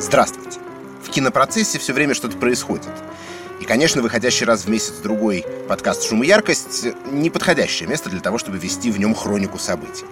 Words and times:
Здравствуйте. 0.00 0.60
В 1.04 1.10
кинопроцессе 1.10 1.78
все 1.78 1.92
время 1.92 2.14
что-то 2.14 2.38
происходит. 2.38 2.88
И, 3.60 3.66
конечно, 3.66 4.00
выходящий 4.00 4.46
раз 4.46 4.64
в 4.64 4.70
месяц-другой 4.70 5.44
подкаст 5.68 6.04
«Шум 6.04 6.22
и 6.22 6.26
яркость»— 6.26 6.86
неподходящее 7.12 7.86
место 7.86 8.08
для 8.08 8.20
того, 8.20 8.38
чтобы 8.38 8.56
вести 8.56 8.90
в 8.90 8.98
нем 8.98 9.14
хронику 9.14 9.58
событий. 9.58 10.06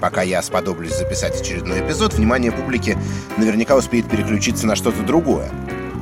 Пока 0.00 0.22
я 0.22 0.40
сподоблюсь 0.40 0.96
записать 0.96 1.38
очередной 1.38 1.86
эпизод, 1.86 2.14
внимание 2.14 2.52
публики 2.52 2.96
наверняка 3.36 3.76
успеет 3.76 4.08
переключиться 4.08 4.66
на 4.66 4.76
что-то 4.76 5.02
другое. 5.02 5.50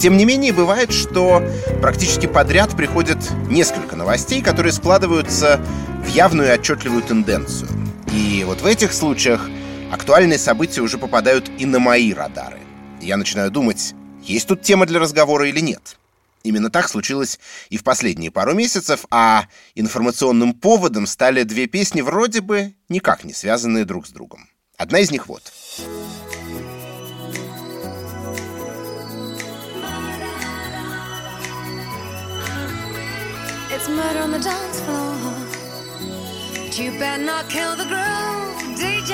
Тем 0.00 0.16
не 0.16 0.24
менее, 0.24 0.52
бывает, 0.52 0.92
что 0.92 1.42
практически 1.80 2.26
подряд 2.26 2.76
приходят 2.76 3.18
несколько 3.48 3.96
новостей, 3.96 4.40
которые 4.40 4.72
складываются 4.72 5.60
в 6.06 6.08
явную 6.08 6.46
и 6.46 6.52
отчетливую 6.52 7.02
тенденцию. 7.02 7.70
И 8.12 8.44
вот 8.46 8.60
в 8.60 8.66
этих 8.66 8.92
случаях 8.92 9.50
актуальные 9.90 10.38
события 10.38 10.80
уже 10.80 10.96
попадают 10.96 11.50
и 11.58 11.66
на 11.66 11.80
мои 11.80 12.14
радары. 12.14 12.60
Я 13.02 13.16
начинаю 13.16 13.50
думать, 13.50 13.94
есть 14.22 14.46
тут 14.46 14.62
тема 14.62 14.86
для 14.86 15.00
разговора 15.00 15.48
или 15.48 15.58
нет. 15.58 15.98
Именно 16.44 16.70
так 16.70 16.88
случилось 16.88 17.40
и 17.68 17.76
в 17.76 17.82
последние 17.82 18.30
пару 18.30 18.54
месяцев, 18.54 19.06
а 19.10 19.46
информационным 19.74 20.54
поводом 20.54 21.08
стали 21.08 21.42
две 21.42 21.66
песни, 21.66 22.00
вроде 22.00 22.40
бы 22.40 22.74
никак 22.88 23.24
не 23.24 23.32
связанные 23.32 23.84
друг 23.84 24.06
с 24.06 24.10
другом. 24.10 24.48
Одна 24.76 25.00
из 25.00 25.10
них 25.10 25.26
вот. 25.26 25.52
It's 33.70 33.88
murder 33.88 34.22
on 34.22 34.30
the 34.30 34.38
dance 34.38 34.80
floor. 34.82 35.12
But 36.54 36.78
you 36.78 36.92
better 37.00 37.24
not 37.24 37.48
kill 37.48 37.74
the 37.74 37.84
groove, 37.84 38.78
DJ. 38.78 39.12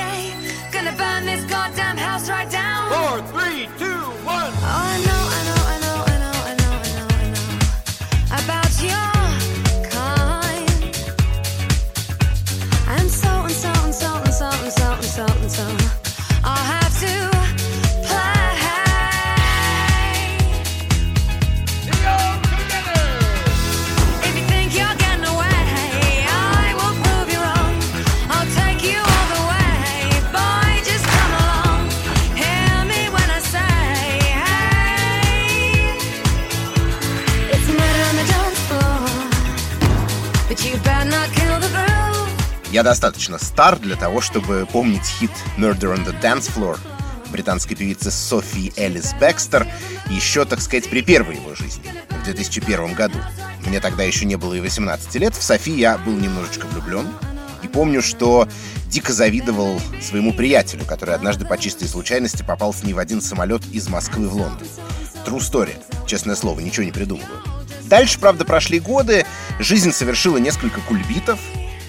Gonna 0.71 0.95
burn 0.95 1.25
this 1.25 1.43
goddamn 1.45 1.97
house 1.97 2.29
right 2.29 2.49
down. 2.49 2.89
Four, 2.89 3.21
three, 3.33 3.67
Я 42.79 42.83
достаточно 42.83 43.37
стар 43.39 43.77
для 43.77 43.97
того, 43.97 44.21
чтобы 44.21 44.65
помнить 44.71 45.03
хит 45.03 45.31
«Murder 45.57 45.97
on 45.97 46.05
the 46.05 46.17
Dance 46.21 46.49
Floor» 46.49 46.79
британской 47.29 47.75
певицы 47.75 48.09
Софии 48.09 48.71
Элис 48.77 49.13
Бекстер 49.19 49.67
еще, 50.09 50.45
так 50.45 50.61
сказать, 50.61 50.89
при 50.89 51.01
первой 51.01 51.35
его 51.35 51.55
жизни, 51.55 51.83
в 52.09 52.23
2001 52.23 52.93
году. 52.93 53.17
Мне 53.65 53.81
тогда 53.81 54.03
еще 54.03 54.23
не 54.23 54.37
было 54.37 54.53
и 54.53 54.61
18 54.61 55.13
лет. 55.15 55.35
В 55.35 55.43
Софи 55.43 55.77
я 55.77 55.97
был 55.97 56.13
немножечко 56.13 56.67
влюблен. 56.67 57.05
И 57.63 57.67
помню, 57.67 58.01
что 58.01 58.47
дико 58.87 59.11
завидовал 59.11 59.81
своему 60.01 60.31
приятелю, 60.31 60.85
который 60.85 61.15
однажды 61.15 61.43
по 61.43 61.57
чистой 61.57 61.89
случайности 61.89 62.43
попал 62.43 62.73
с 62.73 62.81
ней 62.83 62.93
в 62.93 62.99
один 62.99 63.19
самолет 63.21 63.61
из 63.73 63.89
Москвы 63.89 64.29
в 64.29 64.35
Лондон. 64.35 64.67
True 65.25 65.39
story. 65.39 65.75
Честное 66.07 66.37
слово, 66.37 66.61
ничего 66.61 66.85
не 66.85 66.93
придумываю. 66.93 67.41
Дальше, 67.89 68.19
правда, 68.19 68.45
прошли 68.45 68.79
годы, 68.79 69.25
жизнь 69.59 69.91
совершила 69.91 70.37
несколько 70.37 70.79
кульбитов, 70.81 71.39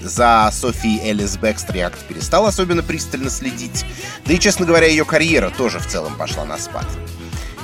за 0.01 0.51
Софией 0.53 1.11
Элис 1.11 1.39
как-то 1.41 2.05
перестал 2.09 2.47
особенно 2.47 2.83
пристально 2.83 3.31
следить. 3.31 3.85
Да 4.25 4.33
и, 4.33 4.39
честно 4.39 4.67
говоря, 4.67 4.87
ее 4.87 5.05
карьера 5.05 5.51
тоже 5.51 5.79
в 5.79 5.87
целом 5.87 6.17
пошла 6.17 6.45
на 6.45 6.59
спад. 6.59 6.87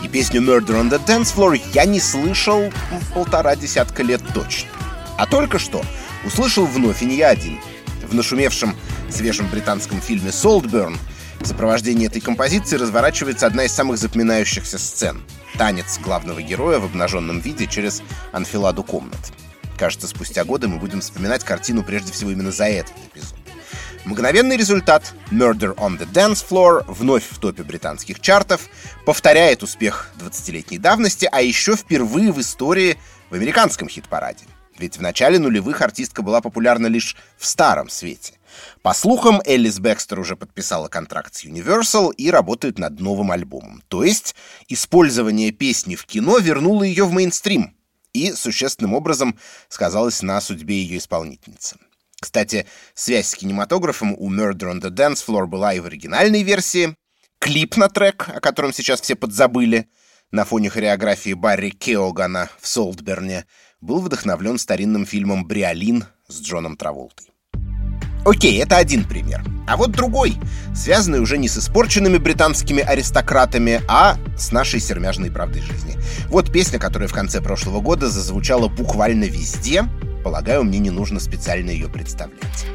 И 0.02 0.08
песню 0.08 0.40
Murder 0.40 0.80
on 0.80 0.90
the 0.90 1.04
Dance 1.04 1.34
Floor 1.34 1.60
я 1.72 1.84
не 1.84 2.00
слышал 2.00 2.72
полтора 3.14 3.56
десятка 3.56 4.02
лет 4.02 4.22
точно. 4.34 4.68
А 5.18 5.26
только 5.26 5.58
что 5.58 5.82
услышал 6.24 6.66
вновь, 6.66 7.02
и 7.02 7.06
не 7.06 7.16
я 7.16 7.30
один. 7.30 7.58
В 8.06 8.14
нашумевшем 8.14 8.76
свежем 9.10 9.48
британском 9.48 10.00
фильме 10.00 10.30
«Солтберн» 10.30 10.98
в 11.40 11.46
сопровождении 11.46 12.06
этой 12.06 12.20
композиции 12.20 12.76
разворачивается 12.76 13.46
одна 13.46 13.64
из 13.64 13.72
самых 13.72 13.98
запоминающихся 13.98 14.78
сцен. 14.78 15.22
Танец 15.56 15.98
главного 15.98 16.42
героя 16.42 16.78
в 16.78 16.84
обнаженном 16.84 17.40
виде 17.40 17.66
через 17.66 18.02
анфиладу 18.32 18.82
комнат. 18.82 19.32
Кажется, 19.76 20.08
спустя 20.08 20.44
годы 20.44 20.68
мы 20.68 20.78
будем 20.78 21.00
вспоминать 21.00 21.44
картину 21.44 21.82
прежде 21.82 22.12
всего 22.12 22.30
именно 22.30 22.50
за 22.50 22.64
этот 22.64 22.94
эпизод. 23.12 23.38
Мгновенный 24.06 24.56
результат 24.56 25.14
«Murder 25.30 25.74
on 25.74 25.98
the 25.98 26.10
Dance 26.10 26.44
Floor» 26.48 26.84
вновь 26.86 27.24
в 27.28 27.38
топе 27.38 27.64
британских 27.64 28.20
чартов, 28.20 28.68
повторяет 29.04 29.62
успех 29.62 30.12
20-летней 30.20 30.78
давности, 30.78 31.28
а 31.30 31.42
еще 31.42 31.76
впервые 31.76 32.32
в 32.32 32.40
истории 32.40 32.98
в 33.30 33.34
американском 33.34 33.88
хит-параде. 33.88 34.44
Ведь 34.78 34.96
в 34.96 35.02
начале 35.02 35.38
нулевых 35.38 35.80
артистка 35.80 36.22
была 36.22 36.40
популярна 36.40 36.86
лишь 36.86 37.16
в 37.36 37.46
старом 37.46 37.88
свете. 37.88 38.34
По 38.82 38.94
слухам, 38.94 39.42
Эллис 39.44 39.78
Бекстер 39.80 40.20
уже 40.20 40.36
подписала 40.36 40.88
контракт 40.88 41.34
с 41.34 41.44
Universal 41.44 42.14
и 42.14 42.30
работает 42.30 42.78
над 42.78 43.00
новым 43.00 43.32
альбомом. 43.32 43.82
То 43.88 44.04
есть 44.04 44.36
использование 44.68 45.50
песни 45.50 45.96
в 45.96 46.06
кино 46.06 46.38
вернуло 46.38 46.84
ее 46.84 47.04
в 47.04 47.12
мейнстрим 47.12 47.75
и 48.16 48.32
существенным 48.32 48.94
образом 48.94 49.38
сказалось 49.68 50.22
на 50.22 50.40
судьбе 50.40 50.76
ее 50.82 50.98
исполнительницы. 50.98 51.76
Кстати, 52.20 52.66
связь 52.94 53.28
с 53.28 53.34
кинематографом 53.34 54.14
у 54.18 54.32
Murder 54.32 54.72
on 54.72 54.80
the 54.80 54.90
Dance 54.90 55.24
Floor 55.26 55.46
была 55.46 55.74
и 55.74 55.80
в 55.80 55.86
оригинальной 55.86 56.42
версии. 56.42 56.96
Клип 57.38 57.76
на 57.76 57.88
трек, 57.88 58.28
о 58.28 58.40
котором 58.40 58.72
сейчас 58.72 59.00
все 59.00 59.14
подзабыли, 59.14 59.88
на 60.30 60.44
фоне 60.44 60.70
хореографии 60.70 61.34
Барри 61.34 61.70
Кеогана 61.70 62.50
в 62.60 62.66
Солтберне, 62.66 63.46
был 63.80 64.00
вдохновлен 64.00 64.58
старинным 64.58 65.06
фильмом 65.06 65.46
«Бриолин» 65.46 66.06
с 66.26 66.40
Джоном 66.40 66.76
Траволтой. 66.76 67.30
Окей, 68.26 68.60
это 68.60 68.76
один 68.76 69.04
пример. 69.04 69.44
А 69.68 69.76
вот 69.76 69.92
другой, 69.92 70.36
связанный 70.74 71.20
уже 71.20 71.38
не 71.38 71.48
с 71.48 71.58
испорченными 71.58 72.18
британскими 72.18 72.82
аристократами, 72.82 73.80
а 73.86 74.16
с 74.36 74.50
нашей 74.50 74.80
сермяжной 74.80 75.30
правдой 75.30 75.62
жизни. 75.62 75.96
Вот 76.28 76.50
песня, 76.50 76.80
которая 76.80 77.08
в 77.08 77.12
конце 77.12 77.40
прошлого 77.40 77.80
года 77.80 78.10
зазвучала 78.10 78.66
буквально 78.66 79.24
везде. 79.24 79.84
Полагаю, 80.24 80.64
мне 80.64 80.80
не 80.80 80.90
нужно 80.90 81.20
специально 81.20 81.70
ее 81.70 81.88
представлять. 81.88 82.66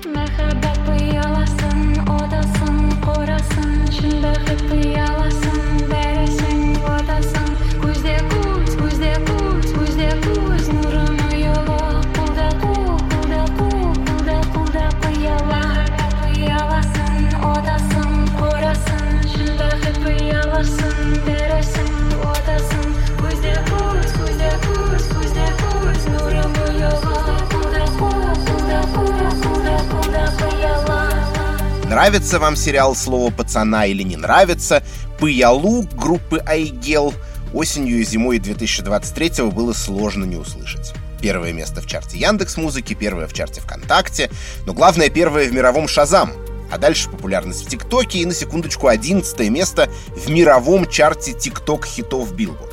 Нравится 31.91 32.39
вам 32.39 32.55
сериал 32.55 32.95
«Слово 32.95 33.31
пацана» 33.31 33.85
или 33.85 34.01
не 34.01 34.15
нравится? 34.15 34.81
«Пыялу» 35.19 35.83
группы 35.93 36.41
«Айгел» 36.47 37.13
осенью 37.53 37.99
и 37.99 38.05
зимой 38.05 38.39
2023 38.39 39.51
было 39.51 39.73
сложно 39.73 40.23
не 40.23 40.37
услышать. 40.37 40.93
Первое 41.21 41.51
место 41.51 41.81
в 41.81 41.87
чарте 41.87 42.17
Яндекс 42.17 42.55
Музыки, 42.55 42.93
первое 42.93 43.27
в 43.27 43.33
чарте 43.33 43.59
ВКонтакте, 43.59 44.31
но 44.65 44.73
главное 44.73 45.09
первое 45.09 45.49
в 45.49 45.53
мировом 45.53 45.89
Shazam, 45.89 46.31
а 46.71 46.77
дальше 46.77 47.09
популярность 47.09 47.65
в 47.65 47.69
TikTok 47.69 48.12
е 48.12 48.19
и 48.19 48.25
на 48.25 48.33
секундочку 48.33 48.87
одиннадцатое 48.87 49.49
место 49.49 49.89
в 50.15 50.29
мировом 50.29 50.89
чарте 50.89 51.33
TikTok 51.33 51.85
хитов 51.85 52.33
Билборд. 52.33 52.70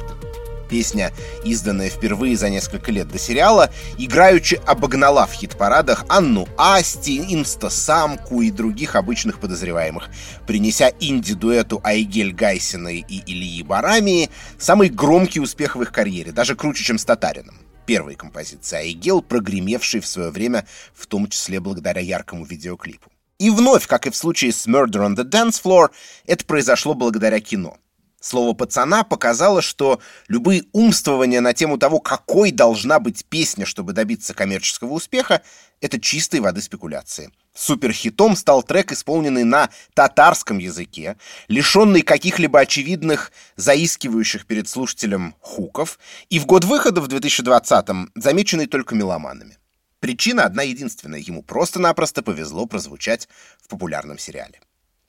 Песня, 0.68 1.12
изданная 1.44 1.88
впервые 1.88 2.36
за 2.36 2.50
несколько 2.50 2.92
лет 2.92 3.08
до 3.08 3.18
сериала, 3.18 3.70
играючи 3.96 4.60
обогнала 4.66 5.26
в 5.26 5.32
хит-парадах 5.32 6.04
Анну 6.08 6.46
Асти, 6.56 7.34
Инстасамку 7.34 8.42
и 8.42 8.50
других 8.50 8.94
обычных 8.94 9.40
подозреваемых, 9.40 10.10
принеся 10.46 10.92
инди-дуэту 11.00 11.80
Айгель 11.82 12.32
Гайсиной 12.32 13.04
и 13.08 13.22
Ильи 13.26 13.62
Барамии 13.62 14.30
самый 14.58 14.90
громкий 14.90 15.40
успех 15.40 15.76
в 15.76 15.82
их 15.82 15.90
карьере, 15.90 16.32
даже 16.32 16.54
круче, 16.54 16.84
чем 16.84 16.98
с 16.98 17.04
Татарином. 17.04 17.56
Первой 17.86 18.16
композиции 18.16 18.76
Айгел, 18.76 19.22
прогремевшей 19.22 20.00
в 20.00 20.06
свое 20.06 20.30
время, 20.30 20.66
в 20.94 21.06
том 21.06 21.28
числе 21.28 21.60
благодаря 21.60 22.02
яркому 22.02 22.44
видеоклипу. 22.44 23.10
И 23.38 23.48
вновь, 23.50 23.86
как 23.86 24.06
и 24.06 24.10
в 24.10 24.16
случае 24.16 24.52
с 24.52 24.66
Murder 24.66 25.06
on 25.06 25.16
the 25.16 25.24
Dance 25.24 25.62
Floor, 25.62 25.88
это 26.26 26.44
произошло 26.44 26.94
благодаря 26.94 27.40
кино— 27.40 27.78
Слово 28.20 28.52
«пацана» 28.52 29.04
показало, 29.04 29.62
что 29.62 30.00
любые 30.26 30.64
умствования 30.72 31.40
на 31.40 31.54
тему 31.54 31.78
того, 31.78 32.00
какой 32.00 32.50
должна 32.50 32.98
быть 32.98 33.24
песня, 33.24 33.64
чтобы 33.64 33.92
добиться 33.92 34.34
коммерческого 34.34 34.92
успеха, 34.94 35.42
это 35.80 36.00
чистой 36.00 36.40
воды 36.40 36.60
спекуляции. 36.60 37.30
Суперхитом 37.54 38.34
стал 38.34 38.64
трек, 38.64 38.90
исполненный 38.90 39.44
на 39.44 39.70
татарском 39.94 40.58
языке, 40.58 41.16
лишенный 41.46 42.02
каких-либо 42.02 42.58
очевидных, 42.58 43.30
заискивающих 43.54 44.46
перед 44.46 44.68
слушателем 44.68 45.36
хуков, 45.40 46.00
и 46.28 46.40
в 46.40 46.46
год 46.46 46.64
выхода 46.64 47.00
в 47.00 47.06
2020-м 47.06 48.10
замеченный 48.16 48.66
только 48.66 48.96
меломанами. 48.96 49.58
Причина 50.00 50.44
одна 50.44 50.62
единственная, 50.64 51.20
ему 51.20 51.42
просто-напросто 51.42 52.22
повезло 52.22 52.66
прозвучать 52.66 53.28
в 53.62 53.68
популярном 53.68 54.18
сериале. 54.18 54.60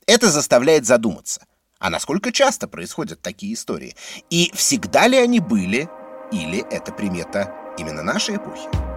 Это 0.06 0.30
заставляет 0.30 0.86
задуматься– 0.86 1.44
а 1.80 1.90
насколько 1.90 2.32
часто 2.32 2.68
происходят 2.68 3.22
такие 3.22 3.54
истории? 3.54 3.96
И 4.30 4.52
всегда 4.54 5.08
ли 5.08 5.18
они 5.18 5.40
были, 5.40 5.90
или 6.32 6.60
это 6.72 6.92
примета 6.92 7.54
именно 7.78 8.04
нашей 8.04 8.36
эпохи? 8.36 8.89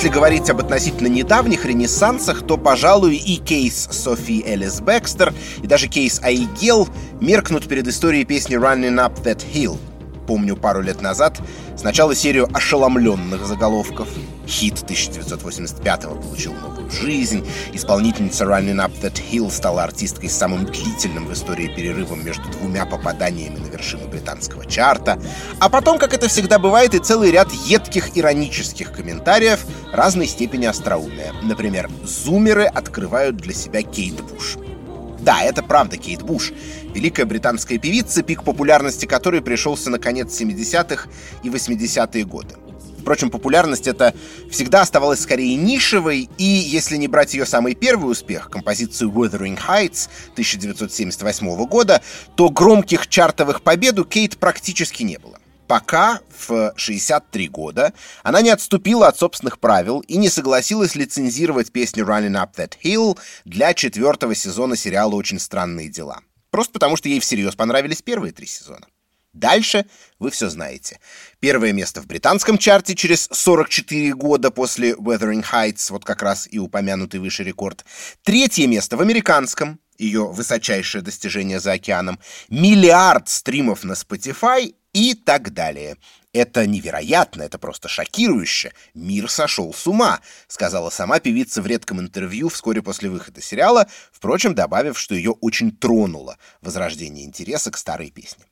Если 0.00 0.14
говорить 0.14 0.48
об 0.48 0.60
относительно 0.60 1.08
недавних 1.08 1.66
ренессансах, 1.66 2.46
то, 2.46 2.56
пожалуй, 2.56 3.16
и 3.16 3.36
кейс 3.36 3.86
Софи 3.90 4.42
Элис 4.46 4.80
Бекстер, 4.80 5.34
и 5.62 5.66
даже 5.66 5.88
кейс 5.88 6.22
Айгел 6.22 6.88
меркнут 7.20 7.68
перед 7.68 7.86
историей 7.86 8.24
песни 8.24 8.56
«Running 8.56 8.96
Up 8.96 9.22
That 9.22 9.44
Hill», 9.52 9.78
помню 10.26 10.56
пару 10.56 10.80
лет 10.80 11.02
назад, 11.02 11.38
сначала 11.76 12.14
серию 12.14 12.48
ошеломленных 12.54 13.44
заголовков. 13.46 14.08
Хит 14.46 14.82
1985-го 14.88 16.14
получил 16.20 16.52
новую 16.54 16.90
жизнь. 16.90 17.46
Исполнительница 17.72 18.44
Running 18.44 18.76
Up 18.76 18.92
That 19.02 19.20
Hill 19.30 19.50
стала 19.50 19.84
артисткой 19.84 20.28
с 20.28 20.36
самым 20.36 20.66
длительным 20.66 21.26
в 21.26 21.32
истории 21.32 21.66
перерывом 21.66 22.24
между 22.24 22.48
двумя 22.50 22.86
попаданиями 22.86 23.58
на 23.58 23.66
вершину 23.66 24.08
британского 24.08 24.66
чарта. 24.66 25.20
А 25.58 25.68
потом, 25.68 25.98
как 25.98 26.14
это 26.14 26.28
всегда 26.28 26.58
бывает, 26.58 26.94
и 26.94 26.98
целый 26.98 27.30
ряд 27.30 27.52
едких 27.52 28.16
иронических 28.16 28.92
комментариев 28.92 29.60
разной 29.92 30.26
степени 30.26 30.66
остроумия. 30.66 31.32
Например, 31.42 31.90
зумеры 32.04 32.64
открывают 32.64 33.36
для 33.36 33.54
себя 33.54 33.82
Кейт 33.82 34.20
Буш. 34.22 34.56
Да, 35.20 35.42
это 35.42 35.62
правда 35.62 35.96
Кейт 35.96 36.22
Буш, 36.22 36.52
великая 36.94 37.26
британская 37.26 37.78
певица, 37.78 38.22
пик 38.22 38.42
популярности 38.42 39.06
которой 39.06 39.42
пришелся 39.42 39.90
на 39.90 39.98
конец 39.98 40.40
70-х 40.40 41.08
и 41.42 41.48
80-е 41.48 42.24
годы. 42.24 42.54
Впрочем, 43.00 43.30
популярность 43.30 43.86
эта 43.86 44.14
всегда 44.50 44.82
оставалась 44.82 45.20
скорее 45.20 45.56
нишевой, 45.56 46.28
и 46.36 46.44
если 46.44 46.96
не 46.96 47.08
брать 47.08 47.32
ее 47.32 47.46
самый 47.46 47.74
первый 47.74 48.12
успех, 48.12 48.50
композицию 48.50 49.10
Wuthering 49.10 49.58
Heights 49.58 50.08
1978 50.32 51.66
года, 51.66 52.02
то 52.36 52.50
громких 52.50 53.08
чартовых 53.08 53.62
побед 53.62 53.98
у 53.98 54.04
Кейт 54.04 54.36
практически 54.36 55.02
не 55.02 55.18
было 55.18 55.39
пока 55.70 56.20
в 56.48 56.72
63 56.74 57.48
года 57.48 57.94
она 58.24 58.42
не 58.42 58.50
отступила 58.50 59.06
от 59.06 59.16
собственных 59.16 59.60
правил 59.60 60.00
и 60.00 60.16
не 60.16 60.28
согласилась 60.28 60.96
лицензировать 60.96 61.70
песню 61.70 62.04
Running 62.04 62.32
Up 62.32 62.56
That 62.56 62.72
Hill 62.82 63.16
для 63.44 63.72
четвертого 63.72 64.34
сезона 64.34 64.74
сериала 64.74 65.14
«Очень 65.14 65.38
странные 65.38 65.88
дела». 65.88 66.22
Просто 66.50 66.72
потому, 66.72 66.96
что 66.96 67.08
ей 67.08 67.20
всерьез 67.20 67.54
понравились 67.54 68.02
первые 68.02 68.32
три 68.32 68.48
сезона. 68.48 68.88
Дальше 69.32 69.86
вы 70.18 70.30
все 70.30 70.48
знаете. 70.48 70.98
Первое 71.38 71.72
место 71.72 72.02
в 72.02 72.06
британском 72.06 72.58
чарте 72.58 72.94
через 72.94 73.28
44 73.30 74.14
года 74.14 74.50
после 74.50 74.92
Wuthering 74.92 75.44
Heights, 75.44 75.92
вот 75.92 76.04
как 76.04 76.22
раз 76.22 76.48
и 76.50 76.58
упомянутый 76.58 77.20
выше 77.20 77.44
рекорд. 77.44 77.84
Третье 78.24 78.66
место 78.66 78.96
в 78.96 79.00
американском, 79.00 79.78
ее 79.98 80.26
высочайшее 80.26 81.02
достижение 81.02 81.60
за 81.60 81.72
океаном. 81.72 82.18
Миллиард 82.48 83.28
стримов 83.28 83.84
на 83.84 83.92
Spotify 83.92 84.74
и 84.92 85.14
так 85.14 85.52
далее. 85.52 85.96
«Это 86.32 86.66
невероятно, 86.66 87.42
это 87.42 87.58
просто 87.58 87.88
шокирующе. 87.88 88.72
Мир 88.94 89.28
сошел 89.28 89.74
с 89.74 89.86
ума»,— 89.86 90.20
сказала 90.48 90.90
сама 90.90 91.18
певица 91.18 91.60
в 91.60 91.66
редком 91.66 92.00
интервью 92.00 92.48
вскоре 92.48 92.82
после 92.82 93.10
выхода 93.10 93.40
сериала, 93.40 93.88
впрочем, 94.12 94.54
добавив, 94.54 94.98
что 94.98 95.14
ее 95.14 95.32
очень 95.32 95.72
тронуло 95.72 96.38
возрождение 96.60 97.24
интереса 97.24 97.70
к 97.70 97.76
старой 97.76 98.10
песне. 98.10 98.49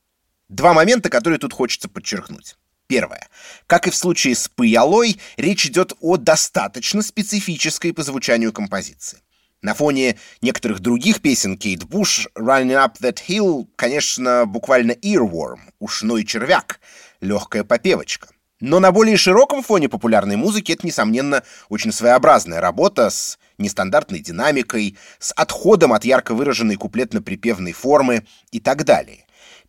Два 0.49 0.73
момента, 0.73 1.11
которые 1.11 1.39
тут 1.39 1.53
хочется 1.53 1.89
подчеркнуть. 1.89 2.57
Первое. 2.87 3.29
Как 3.67 3.87
и 3.87 3.91
в 3.91 3.97
случае 3.97 4.35
с 4.35 4.49
Пыялой, 4.49 5.21
речь 5.37 5.67
идет 5.67 5.93
о 6.01 6.17
достаточно 6.17 7.03
специфической 7.03 7.93
по 7.93 8.03
звучанию 8.03 8.51
композиции. 8.51 9.19
На 9.61 9.75
фоне 9.75 10.17
некоторых 10.41 10.81
других 10.81 11.21
песен 11.21 11.59
Кейт 11.59 11.85
Буш 11.85 12.29
«Running 12.35 12.83
Up 12.83 12.95
That 13.03 13.19
Hill», 13.29 13.69
конечно, 13.77 14.47
буквально 14.47 14.93
earworm, 14.93 15.59
ушной 15.81 16.25
червяк, 16.25 16.81
легкая 17.21 17.65
попевочка. 17.65 18.29
Но 18.61 18.81
на 18.81 18.91
более 18.91 19.17
широком 19.17 19.63
фоне 19.63 19.89
популярной 19.89 20.37
музыки 20.37 20.73
это, 20.73 20.87
несомненно, 20.87 21.43
очень 21.69 21.93
своеобразная 21.93 22.61
работа 22.61 23.11
с 23.11 23.39
нестандартной 23.59 24.21
динамикой, 24.21 24.97
с 25.19 25.33
отходом 25.33 25.93
от 25.93 26.05
ярко 26.05 26.35
выраженной 26.35 26.77
куплетно-припевной 26.77 27.73
формы 27.73 28.27
и 28.51 28.61
так 28.61 28.85
далее. 28.85 29.27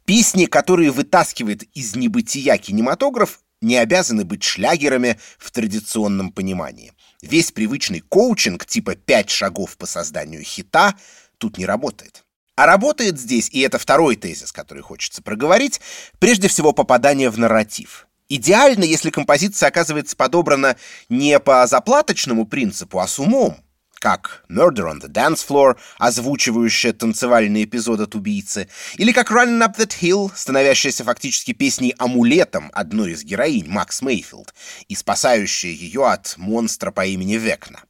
Песни, 0.10 0.46
которые 0.46 0.90
вытаскивает 0.90 1.62
из 1.78 1.96
небытия 1.96 2.58
кинематограф, 2.58 3.42
не 3.62 3.78
обязаны 3.78 4.26
быть 4.26 4.42
шлягерами 4.42 5.20
в 5.38 5.52
традиционном 5.52 6.32
понимании. 6.32 6.94
Весь 7.22 7.52
привычный 7.52 8.00
коучинг 8.00 8.66
типа 8.66 8.96
«пять 8.96 9.30
шагов 9.30 9.78
по 9.78 9.86
созданию 9.86 10.42
хита» 10.42 10.96
тут 11.38 11.60
не 11.60 11.68
работает. 11.68 12.24
А 12.56 12.66
работает 12.66 13.20
здесь, 13.20 13.50
и 13.52 13.60
это 13.60 13.78
второй 13.78 14.16
тезис, 14.16 14.52
который 14.52 14.82
хочется 14.82 15.22
проговорить, 15.22 15.80
прежде 16.18 16.48
всего 16.48 16.74
попадание 16.74 17.30
в 17.30 17.38
нарратив. 17.38 18.08
Идеально, 18.30 18.86
если 18.86 19.12
композиция 19.12 19.70
оказывается 19.70 20.16
подобрана 20.16 20.76
не 21.10 21.40
по 21.40 21.68
заплаточному 21.68 22.48
принципу, 22.48 22.98
а 22.98 23.08
с 23.08 23.20
умом, 23.20 23.58
как 24.00 24.44
Murder 24.50 24.92
on 24.92 25.02
the 25.02 25.08
Dance 25.08 25.46
Floor, 25.48 25.78
озвучивающая 25.98 26.94
танцевальный 26.94 27.66
эпизод 27.66 28.00
от 28.00 28.16
убийцы, 28.16 28.68
или 28.96 29.12
как 29.12 29.32
Running 29.32 29.64
Up 29.66 29.78
That 29.78 29.94
Hill, 30.02 30.32
становящаяся 30.36 31.04
фактически 31.04 31.52
песней-амулетом 31.54 32.72
одной 32.74 33.12
из 33.12 33.24
героинь, 33.24 33.68
Макс 33.68 34.02
Мейфилд, 34.02 34.54
и 34.88 34.96
спасающая 34.96 35.72
ее 35.72 36.08
от 36.08 36.36
монстра 36.38 36.92
по 36.92 37.06
имени 37.06 37.36
Векна. 37.36 37.82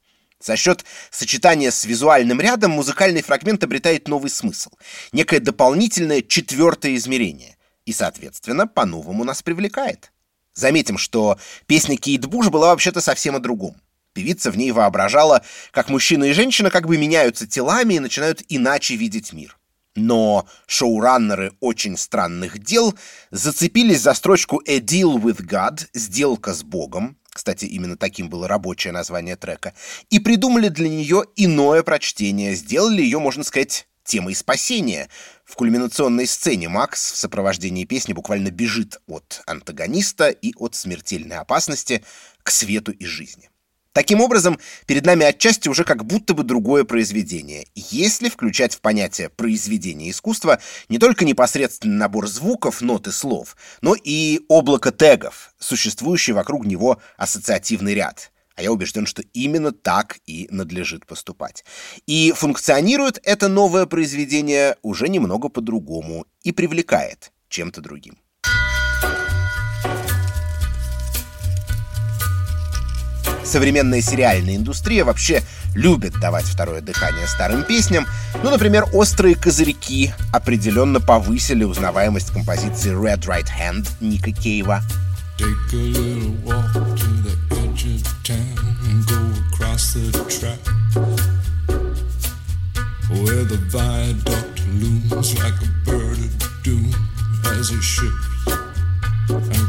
За 0.42 0.56
счет 0.56 0.86
сочетания 1.12 1.70
с 1.70 1.86
визуальным 1.86 2.40
рядом 2.40 2.72
музыкальный 2.72 3.22
фрагмент 3.22 3.64
обретает 3.64 4.08
новый 4.08 4.30
смысл, 4.30 4.72
некое 5.12 5.40
дополнительное 5.40 6.22
четвертое 6.22 6.96
измерение, 6.96 7.58
и, 7.86 7.92
соответственно, 7.92 8.66
по-новому 8.66 9.24
нас 9.24 9.44
привлекает. 9.44 10.12
Заметим, 10.54 10.98
что 10.98 11.38
песня 11.68 11.98
Кейт 11.98 12.26
Буш 12.26 12.50
была 12.50 12.68
вообще-то 12.68 13.02
совсем 13.02 13.36
о 13.36 13.40
другом. 13.40 13.76
Певица 14.14 14.52
в 14.52 14.58
ней 14.58 14.72
воображала, 14.72 15.44
как 15.72 15.90
мужчина 15.90 16.26
и 16.26 16.34
женщина 16.34 16.70
как 16.70 16.88
бы 16.88 16.98
меняются 16.98 17.48
телами 17.48 17.96
и 17.96 18.00
начинают 18.00 18.44
иначе 18.50 18.96
видеть 18.96 19.34
мир. 19.34 19.58
Но 19.96 20.48
шоураннеры 20.68 21.54
«Очень 21.60 21.98
странных 21.98 22.60
дел» 22.60 22.96
зацепились 23.32 24.02
за 24.02 24.14
строчку 24.14 24.62
«A 24.68 24.80
deal 24.80 25.16
with 25.22 25.42
God»— 25.42 25.88
«Сделка 25.94 26.54
с 26.54 26.64
Богом», 26.64 27.18
кстати, 27.32 27.66
именно 27.66 27.96
таким 27.96 28.30
было 28.30 28.48
рабочее 28.48 28.92
название 28.92 29.36
трека, 29.36 29.74
и 30.10 30.20
придумали 30.20 30.68
для 30.70 30.90
нее 30.90 31.26
иное 31.36 31.84
прочтение, 31.84 32.56
сделали 32.56 33.02
ее, 33.02 33.20
можно 33.20 33.44
сказать, 33.44 33.88
темой 34.04 34.36
спасения. 34.36 35.08
В 35.46 35.56
кульминационной 35.56 36.28
сцене 36.28 36.68
Макс 36.68 37.12
в 37.12 37.16
сопровождении 37.16 37.86
песни 37.86 38.14
буквально 38.14 38.50
бежит 38.50 39.00
от 39.08 39.42
антагониста 39.46 40.30
и 40.30 40.54
от 40.58 40.76
смертельной 40.76 41.38
опасности 41.38 42.04
к 42.44 42.52
свету 42.52 42.92
и 42.92 43.06
жизни. 43.06 43.50
Таким 43.94 44.22
образом, 44.22 44.60
перед 44.86 45.06
нами 45.06 45.26
отчасти 45.26 45.68
уже 45.68 45.84
как 45.84 46.06
будто 46.06 46.36
бы 46.36 46.44
другое 46.44 46.84
произведение, 46.84 47.66
если 47.74 48.30
включать 48.30 48.76
в 48.76 48.82
понятие 48.82 49.30
произведения 49.30 50.12
искусства 50.12 50.60
не 50.90 51.00
только 51.00 51.26
непосредственный 51.26 51.98
набор 51.98 52.28
звуков, 52.28 52.82
нот 52.82 53.08
и 53.08 53.12
слов, 53.12 53.58
но 53.82 53.96
и 53.96 54.42
облако 54.48 54.92
тегов, 54.92 55.54
существующий 55.58 56.34
вокруг 56.34 56.66
него 56.66 57.02
ассоциативный 57.18 57.96
ряд. 57.96 58.32
А 58.56 58.62
я 58.62 58.72
убежден, 58.72 59.08
что 59.08 59.24
именно 59.34 59.72
так 59.72 60.20
и 60.28 60.48
надлежит 60.52 61.08
поступать. 61.08 61.64
И 62.06 62.32
функционирует 62.36 63.20
это 63.24 63.48
новое 63.48 63.86
произведение 63.86 64.76
уже 64.84 65.08
немного 65.08 65.50
по-другому 65.50 66.28
и 66.44 66.52
привлекает 66.52 67.32
чем-то 67.48 67.82
другим. 67.82 68.20
Современная 73.50 74.00
сериальная 74.00 74.58
индустрия 74.58 75.04
вообще 75.04 75.42
любит 75.74 76.14
давать 76.20 76.46
второе 76.46 76.82
дыхание 76.82 77.26
старым 77.26 77.64
песням. 77.64 78.06
Ну, 78.44 78.52
например, 78.52 78.86
«Острые 78.94 79.34
козырьки» 79.34 80.14
определенно 80.32 81.02
повысили 81.02 81.64
узнаваемость 81.64 82.32
композиции 82.32 82.94
«Red 82.94 83.22
Right 83.22 83.48
Hand» 83.48 83.90
Ника 84.02 84.32
Кейва. 84.32 84.84
Take 85.40 85.74
a 85.74 86.30
walk 86.46 86.74
to 86.96 87.08
the 87.24 87.36
edge 87.56 87.86
of 87.86 88.04
town 88.24 88.60
and 88.86 89.08
go 89.08 89.18
across 89.50 89.94
the 89.94 90.12
track 90.30 90.60
Where 93.10 93.46
the 93.46 93.58
viaduct 93.72 94.62
looms 94.80 95.34
like 95.40 95.56
a 95.64 95.90
bird 95.90 96.20
of 96.20 96.64
doom 96.64 96.94
as 97.46 97.72
it 97.72 97.82
shifts 97.82 98.30
and 99.30 99.69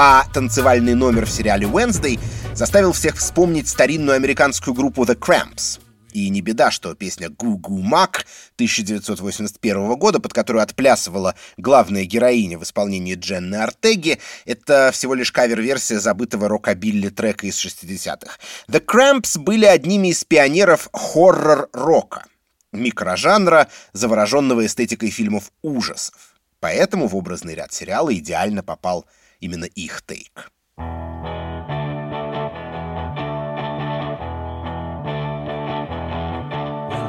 А 0.00 0.22
танцевальный 0.32 0.94
номер 0.94 1.26
в 1.26 1.30
сериале 1.30 1.66
Wednesday 1.66 2.20
заставил 2.54 2.92
всех 2.92 3.16
вспомнить 3.16 3.66
старинную 3.66 4.14
американскую 4.14 4.72
группу 4.72 5.02
The 5.02 5.18
Cramps. 5.18 5.80
И 6.12 6.28
не 6.28 6.40
беда, 6.40 6.70
что 6.70 6.94
песня 6.94 7.30
«Гу-Гу 7.30 7.82
Мак» 7.82 8.24
1981 8.54 9.96
года, 9.96 10.20
под 10.20 10.32
которую 10.32 10.62
отплясывала 10.62 11.34
главная 11.56 12.04
героиня 12.04 12.60
в 12.60 12.62
исполнении 12.62 13.16
Дженны 13.16 13.56
Артеги, 13.56 14.20
это 14.46 14.90
всего 14.92 15.14
лишь 15.14 15.32
кавер-версия 15.32 15.98
забытого 15.98 16.46
рокобилли 16.46 17.08
трека 17.08 17.48
из 17.48 17.56
60-х. 17.56 18.38
The 18.68 18.80
Cramps 18.80 19.36
были 19.36 19.64
одними 19.64 20.12
из 20.12 20.22
пионеров 20.22 20.90
хоррор-рока, 20.92 22.26
микрожанра, 22.70 23.66
завороженного 23.94 24.64
эстетикой 24.64 25.10
фильмов 25.10 25.50
ужасов. 25.60 26.36
Поэтому 26.60 27.08
в 27.08 27.16
образный 27.16 27.56
ряд 27.56 27.72
сериала 27.72 28.14
идеально 28.14 28.62
попал 28.62 29.04
именно 29.39 29.65
их 29.65 30.01
тейк. 30.05 30.51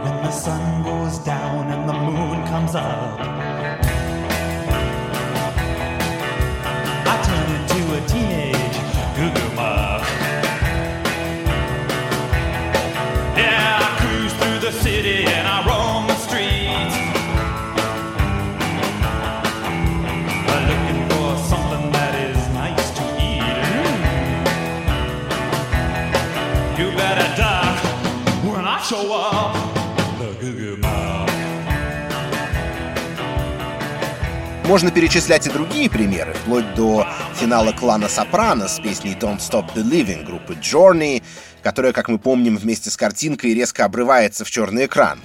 When 0.05 0.17
the 0.23 0.31
sun 0.31 0.83
goes 0.83 1.19
down 1.19 1.69
and 1.73 1.89
the 1.89 1.95
moon 1.95 2.47
comes 2.47 2.75
up 2.75 3.21
I 7.07 7.15
turn 7.29 7.49
into 7.57 7.81
a 7.99 8.01
teenage 8.07 8.79
goo-goo 9.17 9.55
muff 9.55 10.03
Yeah, 13.37 13.79
I 13.83 13.89
cruise 14.01 14.33
through 14.35 14.59
the 14.59 14.73
city 14.73 15.25
and 15.25 15.47
I 15.47 15.67
Можно 34.70 34.92
перечислять 34.92 35.48
и 35.48 35.50
другие 35.50 35.90
примеры, 35.90 36.36
вплоть 36.36 36.76
до 36.76 37.08
финала 37.34 37.72
клана 37.72 38.08
Сопрано 38.08 38.68
с 38.68 38.80
песней 38.80 39.16
Don't 39.20 39.40
Stop 39.40 39.74
Believing 39.74 40.24
группы 40.24 40.54
Journey, 40.54 41.24
которая, 41.64 41.92
как 41.92 42.08
мы 42.08 42.20
помним, 42.20 42.56
вместе 42.56 42.92
с 42.92 42.96
картинкой 42.96 43.56
резко 43.56 43.84
обрывается 43.84 44.46
в 44.46 44.52
черный 44.52 44.86
экран. 44.86 45.20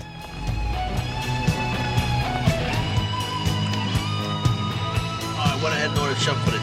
I 5.36 5.62
went 5.62 5.74
ahead 5.74 5.90
and 5.90 5.98
ordered 5.98 6.53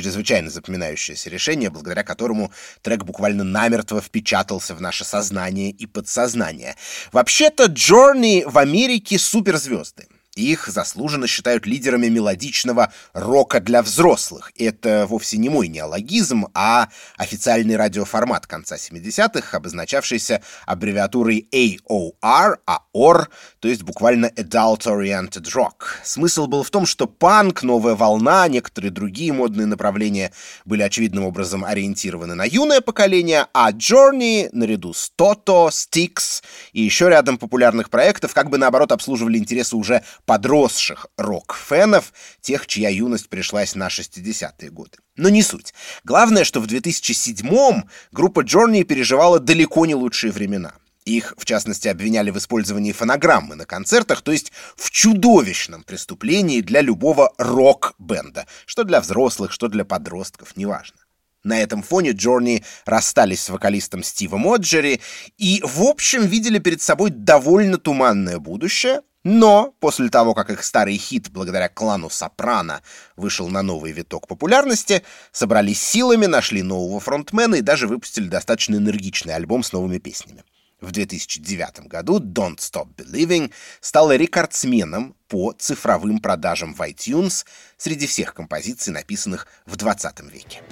чрезвычайно 0.00 0.50
запоминающееся 0.50 1.30
решение, 1.30 1.70
благодаря 1.70 2.02
которому 2.02 2.50
трек 2.82 3.04
буквально 3.04 3.44
намертво 3.44 4.00
впечатался 4.00 4.74
в 4.74 4.80
наше 4.80 5.04
сознание 5.04 5.70
и 5.70 5.86
подсознание. 5.86 6.76
Вообще-то 7.12 7.66
Джорни 7.66 8.44
в 8.46 8.58
Америке 8.58 9.18
суперзвезды. 9.18 10.06
Их 10.40 10.68
заслуженно 10.68 11.26
считают 11.26 11.66
лидерами 11.66 12.08
мелодичного 12.08 12.92
рока 13.12 13.60
для 13.60 13.82
взрослых. 13.82 14.52
Это 14.56 15.06
вовсе 15.06 15.36
не 15.36 15.50
мой 15.50 15.68
неологизм, 15.68 16.46
а 16.54 16.88
официальный 17.18 17.76
радиоформат 17.76 18.46
конца 18.46 18.76
70-х, 18.76 19.56
обозначавшийся 19.56 20.42
аббревиатурой 20.64 21.46
AOR, 21.52 22.56
AOR, 22.66 23.26
то 23.58 23.68
есть 23.68 23.82
буквально 23.82 24.26
Adult 24.26 24.86
Oriented 24.86 25.44
Rock. 25.54 26.00
Смысл 26.04 26.46
был 26.46 26.62
в 26.62 26.70
том, 26.70 26.86
что 26.86 27.06
панк, 27.06 27.62
новая 27.62 27.94
волна, 27.94 28.48
некоторые 28.48 28.90
другие 28.90 29.34
модные 29.34 29.66
направления 29.66 30.32
были 30.64 30.82
очевидным 30.82 31.24
образом 31.24 31.64
ориентированы 31.64 32.34
на 32.34 32.44
юное 32.44 32.80
поколение, 32.80 33.46
а 33.52 33.72
Journey, 33.72 34.48
наряду 34.52 34.94
с 34.94 35.12
Toto, 35.18 35.68
Styx 35.68 36.42
и 36.72 36.80
еще 36.80 37.10
рядом 37.10 37.36
популярных 37.36 37.90
проектов, 37.90 38.32
как 38.32 38.48
бы 38.48 38.56
наоборот 38.56 38.92
обслуживали 38.92 39.36
интересы 39.36 39.76
уже 39.76 40.02
подросших 40.30 41.08
рок-фенов, 41.16 42.12
тех, 42.40 42.68
чья 42.68 42.88
юность 42.88 43.28
пришлась 43.28 43.74
на 43.74 43.88
60-е 43.88 44.70
годы. 44.70 44.98
Но 45.16 45.28
не 45.28 45.42
суть. 45.42 45.74
Главное, 46.04 46.44
что 46.44 46.60
в 46.60 46.66
2007-м 46.66 47.90
группа 48.12 48.44
Journey 48.44 48.84
переживала 48.84 49.40
далеко 49.40 49.86
не 49.86 49.96
лучшие 49.96 50.30
времена. 50.30 50.74
Их, 51.04 51.34
в 51.36 51.44
частности, 51.44 51.88
обвиняли 51.88 52.30
в 52.30 52.38
использовании 52.38 52.92
фонограммы 52.92 53.56
на 53.56 53.64
концертах, 53.66 54.22
то 54.22 54.30
есть 54.30 54.52
в 54.76 54.92
чудовищном 54.92 55.82
преступлении 55.82 56.60
для 56.60 56.80
любого 56.80 57.32
рок-бенда, 57.36 58.46
что 58.66 58.84
для 58.84 59.00
взрослых, 59.00 59.50
что 59.50 59.66
для 59.66 59.84
подростков, 59.84 60.56
неважно. 60.56 60.98
На 61.42 61.60
этом 61.60 61.82
фоне 61.82 62.12
Джорни 62.12 62.62
расстались 62.84 63.42
с 63.42 63.48
вокалистом 63.48 64.04
Стивом 64.04 64.46
Оджери 64.46 65.00
и, 65.38 65.60
в 65.64 65.82
общем, 65.82 66.24
видели 66.24 66.60
перед 66.60 66.82
собой 66.82 67.10
довольно 67.10 67.78
туманное 67.78 68.38
будущее, 68.38 69.00
но 69.24 69.74
после 69.80 70.08
того, 70.08 70.34
как 70.34 70.50
их 70.50 70.64
старый 70.64 70.96
хит 70.96 71.30
благодаря 71.30 71.68
клану 71.68 72.08
Сопрано 72.10 72.82
вышел 73.16 73.48
на 73.48 73.62
новый 73.62 73.92
виток 73.92 74.26
популярности, 74.26 75.02
собрались 75.32 75.80
силами, 75.80 76.26
нашли 76.26 76.62
нового 76.62 77.00
фронтмена 77.00 77.56
и 77.56 77.60
даже 77.62 77.86
выпустили 77.86 78.28
достаточно 78.28 78.76
энергичный 78.76 79.34
альбом 79.34 79.62
с 79.62 79.72
новыми 79.72 79.98
песнями. 79.98 80.44
В 80.80 80.92
2009 80.92 81.88
году 81.88 82.20
Don't 82.20 82.56
Stop 82.56 82.94
Believing 82.96 83.52
стала 83.80 84.16
рекордсменом 84.16 85.14
по 85.28 85.52
цифровым 85.52 86.20
продажам 86.20 86.74
в 86.74 86.80
iTunes 86.80 87.44
среди 87.76 88.06
всех 88.06 88.32
композиций, 88.32 88.92
написанных 88.92 89.46
в 89.66 89.76
20 89.76 90.20
веке. 90.32 90.62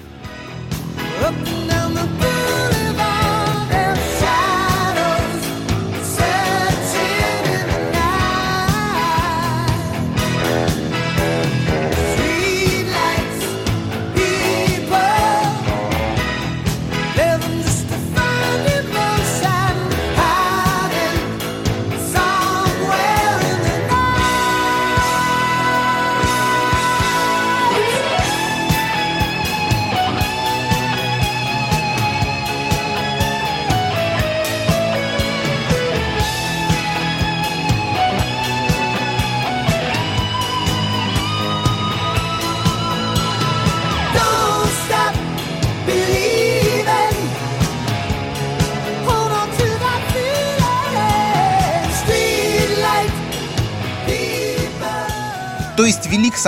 Up 1.20 1.34
and 1.44 1.68
down 1.68 1.94
the 1.94 2.37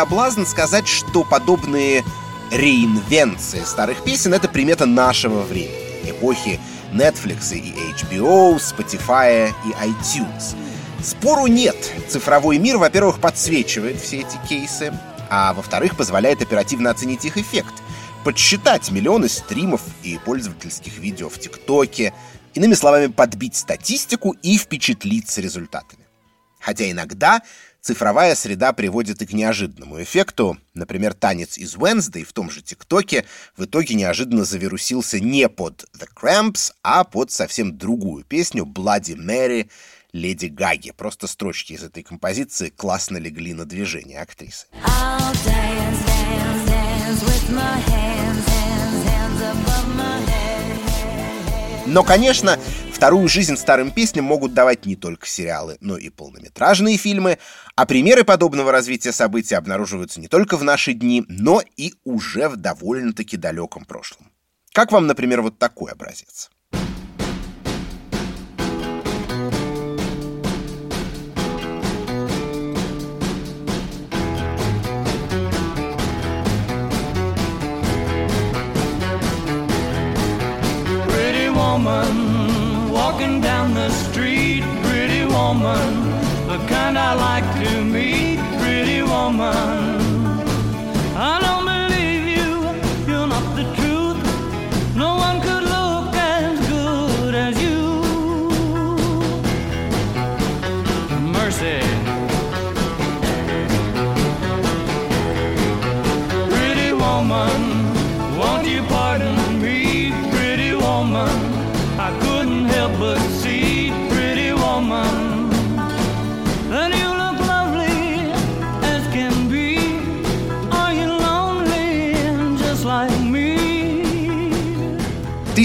соблазн 0.01 0.45
сказать, 0.45 0.89
что 0.89 1.25
подобные 1.25 2.03
реинвенции 2.51 3.61
старых 3.67 4.03
песен— 4.03 4.33
это 4.35 4.49
примета 4.49 4.87
нашего 4.87 5.43
времени, 5.43 6.11
эпохи 6.11 6.59
Netflix 6.91 7.55
и 7.55 7.75
HBO, 7.93 8.57
Spotify 8.57 9.53
и 9.67 9.87
iTunes. 9.87 10.57
Спору 11.03 11.49
нет. 11.49 11.77
Цифровой 12.09 12.57
мир, 12.57 12.79
во-первых, 12.79 13.21
подсвечивает 13.21 14.01
все 14.01 14.21
эти 14.21 14.39
кейсы, 14.49 14.91
а 15.29 15.53
во-вторых, 15.53 15.99
позволяет 15.99 16.41
оперативно 16.41 16.89
оценить 16.89 17.27
их 17.27 17.37
эффект, 17.37 17.75
подсчитать 18.25 18.91
миллионы 18.91 19.29
стримов 19.29 19.83
и 20.03 20.19
пользовательских 20.25 20.97
видео 20.97 21.29
в 21.29 21.39
ТикТоке, 21.39 22.15
иными 22.55 22.73
словами, 22.73 23.09
подбить 23.09 23.55
статистику 23.55 24.35
и 24.43 24.57
впечатлиться 24.57 25.43
результатами. 25.43 26.07
Хотя 26.59 26.91
иногда 26.91 27.43
цифровая 27.81 28.35
среда 28.35 28.73
приводит 28.73 29.23
и 29.23 29.27
к 29.27 29.33
неожиданному 29.33 30.03
эффекту. 30.03 30.59
Например, 30.75 31.15
танец 31.15 31.59
из 31.59 31.77
Wednesday 31.77 32.25
в 32.25 32.33
том 32.33 32.51
же 32.51 32.63
ТикТоке 32.63 33.25
в 33.57 33.65
итоге 33.65 33.95
неожиданно 33.95 34.45
завирусился 34.45 35.21
не 35.21 35.49
под 35.49 35.85
The 35.99 36.09
Cramps, 36.15 36.73
а 36.83 37.05
под 37.05 37.31
совсем 37.31 37.77
другую 37.77 38.25
песню 38.25 38.65
Bloody 38.65 39.17
Mary 39.17 39.71
Леди 40.13 40.47
Гаги. 40.47 40.93
Просто 40.93 41.27
строчки 41.27 41.75
из 41.75 41.83
этой 41.83 42.03
композиции 42.03 42.69
классно 42.69 43.17
легли 43.17 43.55
на 43.55 43.65
движение 43.65 44.21
актрисы. 44.21 44.67
Но, 51.91 52.05
конечно, 52.05 52.59
Вторую 53.01 53.29
жизнь 53.29 53.57
старым 53.57 53.93
песням 53.93 54.27
могут 54.27 54.53
давать 54.53 54.85
не 54.85 54.95
только 54.95 55.27
сериалы, 55.27 55.79
но 55.81 55.97
и 55.97 56.11
полнометражные 56.11 56.99
фильмы, 56.99 57.39
а 57.75 57.87
примеры 57.87 58.25
подобного 58.25 58.73
развития 58.73 59.11
событий 59.11 59.55
обнаруживаются 59.55 60.21
не 60.21 60.29
только 60.29 60.59
в 60.59 60.65
наши 60.65 60.93
дни, 60.93 61.25
но 61.27 61.63
и 61.79 61.95
уже 62.05 62.51
в 62.51 62.57
довольно-таки 62.57 63.39
далеком 63.39 63.87
прошлом. 63.87 64.31
Как 64.75 64.93
вам, 64.93 65.07
например, 65.07 65.41
вот 65.41 65.59
такой 65.59 65.93
образец? 65.93 66.51
Woman, 85.53 86.11
the 86.47 86.59
kind 86.69 86.97
I 86.97 87.13
like 87.15 87.49
to 87.65 87.85
meet, 87.85 88.39
pretty 88.61 89.03
woman. 89.03 89.90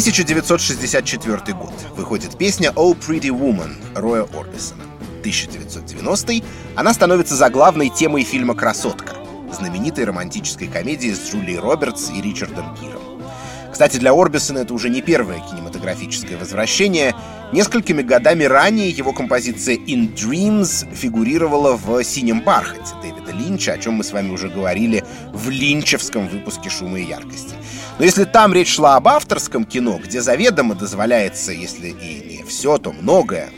1964 0.06 1.58
год. 1.58 1.74
Выходит 1.96 2.38
песня 2.38 2.72
«Oh 2.76 2.96
Pretty 2.96 3.30
Woman» 3.30 3.74
Роя 3.96 4.28
Орбисона. 4.38 4.84
1990 5.22 6.44
она 6.76 6.94
становится 6.94 7.36
заглавной 7.36 7.90
темой 7.90 8.24
фильма 8.24 8.54
«Красотка», 8.54 9.16
знаменитой 9.52 10.06
романтической 10.06 10.68
комедии 10.68 11.12
с 11.12 11.32
Джулией 11.32 11.58
Робертс 11.58 12.12
и 12.12 12.22
Ричардом 12.22 12.76
Гиром. 12.80 13.02
Кстати, 13.72 13.98
для 13.98 14.12
Орбисона 14.12 14.60
это 14.60 14.76
уже 14.76 14.92
не 14.92 15.02
первое 15.02 15.40
кинематографическое 15.40 16.38
возвращение. 16.38 17.16
Несколькими 17.52 18.04
годами 18.04 18.44
ранее 18.44 18.92
его 18.92 19.12
композиция 19.12 19.76
«In 19.76 20.14
Dreams» 20.14 20.88
фигурировала 20.94 21.76
в 21.76 22.04
«Синем 22.04 22.42
бархате» 22.42 22.94
Дэвида 23.02 23.32
Линча, 23.32 23.74
о 23.74 23.80
чем 23.80 23.96
мы 23.96 24.04
с 24.04 24.12
вами 24.12 24.30
уже 24.30 24.50
говорили 24.50 25.04
в 25.34 25.50
линчевском 25.50 26.28
выпуске 26.28 26.70
«Шума 26.70 27.00
и 27.00 27.06
яркости». 27.06 27.56
Но 27.98 28.04
если 28.04 28.26
там 28.26 28.54
речь 28.54 28.74
шла 28.76 28.98
об 28.98 29.08
авторском 29.08 29.64
кино, 29.64 30.00
где 30.04 30.22
заведомо 30.22 30.76
дозволяется, 30.76 31.54
если 31.54 31.88
и 31.88 32.38
не 32.38 32.44
все, 32.44 32.78
то 32.78 32.92
многое, 32.92 33.50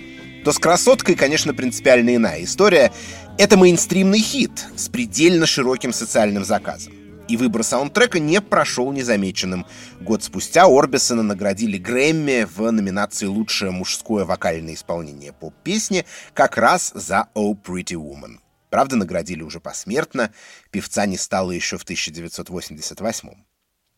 то 0.45 0.51
с 0.51 0.59
«Красоткой», 0.59 1.15
конечно, 1.15 1.55
принципиально 1.55 2.15
иная 2.15 2.43
история. 2.43 2.91
Это 3.39 3.57
мейнстримный 3.57 4.19
хит 4.19 4.65
с 4.75 4.89
предельно 4.89 5.47
широким 5.47 5.91
социальным 5.91 6.45
заказом 6.45 6.93
и 7.27 7.35
выбор 7.35 7.63
саундтрека 7.63 8.19
не 8.19 8.39
прошел 8.39 8.91
незамеченным. 8.91 9.65
Год 9.99 10.23
спустя 10.23 10.65
Орбисона 10.65 11.23
наградили 11.23 11.77
Грэмми 11.77 12.45
в 12.45 12.71
номинации 12.71 13.25
«Лучшее 13.25 13.71
мужское 13.71 14.23
вокальное 14.23 14.75
исполнение 14.75 15.33
поп-песни» 15.33 16.05
как 16.33 16.57
раз 16.57 16.91
за 16.93 17.27
«Oh 17.35 17.57
Pretty 17.61 17.95
Woman». 17.95 18.37
Правда, 18.69 18.97
наградили 18.97 19.41
уже 19.43 19.59
посмертно, 19.59 20.31
певца 20.71 21.05
не 21.05 21.17
стало 21.17 21.51
еще 21.51 21.77
в 21.77 21.83
1988 21.83 23.46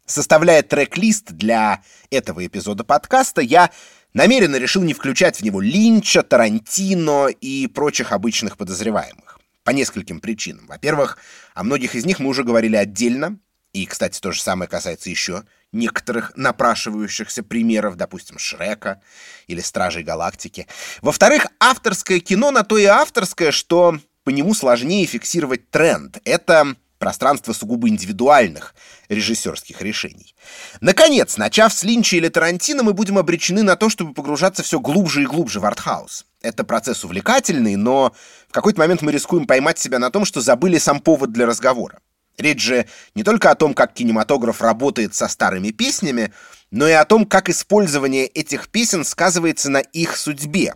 Составляя 0.10 0.64
трек-лист 0.64 1.34
для 1.34 1.84
этого 2.10 2.44
эпизода 2.44 2.84
подкаста, 2.84 3.42
я 3.42 3.70
намеренно 4.14 4.56
решил 4.56 4.82
не 4.82 4.96
включать 4.96 5.40
в 5.40 5.44
него 5.44 5.62
Линча, 5.62 6.24
Тарантино 6.24 7.28
и 7.28 7.68
прочих 7.68 8.12
обычных 8.12 8.58
подозреваемых. 8.58 9.40
По 9.64 9.70
нескольким 9.70 10.20
причинам. 10.20 10.66
Во-первых, 10.66 11.20
о 11.54 11.64
многих 11.64 11.94
из 11.94 12.06
них 12.06 12.18
мы 12.18 12.30
уже 12.30 12.44
говорили 12.44 12.76
отдельно, 12.76 13.38
и, 13.72 13.86
кстати, 13.86 14.20
то 14.20 14.32
же 14.32 14.42
самое 14.42 14.68
касается 14.68 15.12
еще 15.12 15.44
некоторых 15.72 16.34
напрашивающихся 16.36 17.44
примеров, 17.44 17.96
допустим, 17.96 18.40
Шрека 18.40 19.04
или 19.46 19.62
Стражей 19.62 20.02
Галактики. 20.02 20.66
Во-вторых, 21.04 21.46
авторское 21.60 22.20
кино 22.20 22.50
на 22.50 22.64
то 22.64 22.80
и 22.80 22.86
авторское, 22.86 23.52
что 23.52 24.00
по 24.24 24.32
нему 24.32 24.56
сложнее 24.56 25.06
фиксировать 25.06 25.70
тренд. 25.70 26.18
Это 26.24 26.76
пространство 27.00 27.54
сугубо 27.54 27.90
индивидуальных 27.90 28.76
режиссерских 29.08 29.82
решений. 29.82 30.36
Наконец, 30.82 31.38
начав 31.38 31.74
с 31.74 31.84
Линча 31.84 32.18
или 32.18 32.28
Тарантино, 32.28 32.84
мы 32.84 32.94
будем 32.94 33.18
обречены 33.18 33.64
на 33.64 33.76
то, 33.76 33.90
чтобы 33.90 34.14
погружаться 34.14 34.62
все 34.62 34.80
глубже 34.80 35.24
и 35.24 35.26
глубже 35.26 35.60
в 35.60 35.66
артхаус. 35.66 36.26
Это 36.42 36.64
процесс 36.64 37.04
увлекательный, 37.04 37.76
но 37.76 38.14
в 38.48 38.52
какой-то 38.52 38.80
момент 38.80 39.02
мы 39.02 39.12
рискуем 39.12 39.48
поймать 39.48 39.80
себя 39.80 39.98
на 39.98 40.12
том, 40.12 40.26
что 40.26 40.42
забыли 40.42 40.78
сам 40.78 41.00
повод 41.00 41.32
для 41.32 41.46
разговора. 41.46 42.00
Речь 42.38 42.62
же 42.62 42.86
не 43.16 43.24
только 43.24 43.52
о 43.52 43.56
том, 43.56 43.74
как 43.74 43.94
кинематограф 43.94 44.62
работает 44.62 45.14
со 45.14 45.28
старыми 45.28 45.72
песнями, 45.72 46.32
но 46.72 46.88
и 46.88 46.94
о 46.94 47.04
том, 47.04 47.26
как 47.26 47.50
использование 47.50 48.28
этих 48.28 48.70
песен 48.70 49.04
сказывается 49.04 49.70
на 49.70 49.80
их 49.80 50.16
судьбе. 50.16 50.76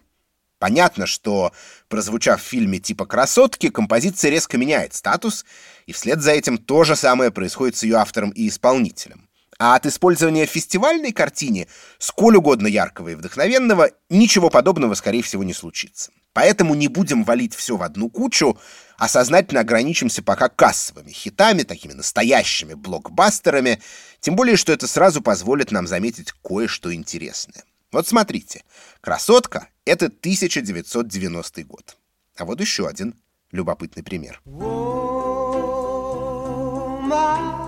Понятно, 0.63 1.08
что, 1.08 1.52
прозвучав 1.89 2.41
в 2.41 2.45
фильме 2.45 2.80
типа 2.80 3.06
«Красотки», 3.06 3.67
композиция 3.67 4.32
резко 4.32 4.58
меняет 4.58 4.93
статус, 4.93 5.43
и 5.88 5.91
вслед 5.91 6.21
за 6.21 6.32
этим 6.32 6.58
то 6.58 6.86
же 6.86 6.95
самое 6.95 7.32
происходит 7.32 7.76
с 7.76 7.84
ее 7.84 7.97
автором 7.97 8.30
и 8.30 8.47
исполнителем. 8.47 9.28
А 9.60 9.76
от 9.76 9.86
использования 9.86 10.45
фестивальной 10.45 11.12
картине, 11.12 11.67
сколь 11.97 12.38
угодно 12.38 12.67
яркого 12.67 13.10
и 13.10 13.15
вдохновенного, 13.15 13.89
ничего 14.10 14.49
подобного, 14.49 14.93
скорее 14.93 15.21
всего, 15.21 15.43
не 15.43 15.54
случится. 15.54 16.13
Поэтому 16.32 16.76
не 16.76 16.88
будем 16.88 17.26
валить 17.26 17.54
все 17.54 17.76
в 17.76 17.84
одну 17.84 18.10
кучу, 18.10 18.58
а 18.97 19.10
сознательно 19.10 19.60
ограничимся 19.60 20.23
пока 20.23 20.47
кассовыми 20.47 21.12
хитами, 21.12 21.63
такими 21.63 21.91
настоящими 21.91 22.73
блокбастерами, 22.73 23.82
тем 24.21 24.38
более, 24.38 24.56
что 24.56 24.71
это 24.71 24.88
сразу 24.88 25.21
позволит 25.21 25.71
нам 25.71 25.88
заметить 25.88 26.32
кое-что 26.41 26.93
интересное. 26.93 27.65
Вот 27.94 28.08
смотрите, 28.08 28.66
«Красотка»— 29.02 29.70
это 29.86 30.08
1990 30.08 31.64
год. 31.64 31.98
А 32.36 32.44
вот 32.44 32.60
еще 32.60 32.88
один 32.88 33.16
любопытный 33.52 34.04
пример. 34.04 34.42
your 37.14 37.62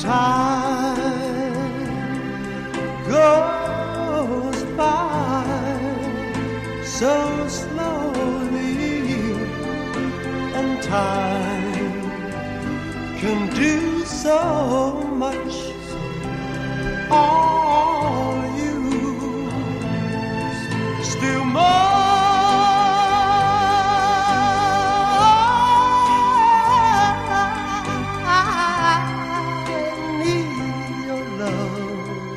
time 0.00 0.96
goes 3.06 4.62
by 4.74 5.44
so 6.82 7.46
slowly, 7.48 9.10
and 10.54 10.82
time 10.82 12.02
can 13.18 13.54
do 13.54 14.04
so 14.06 15.02
much. 15.16 15.54
All 17.10 17.89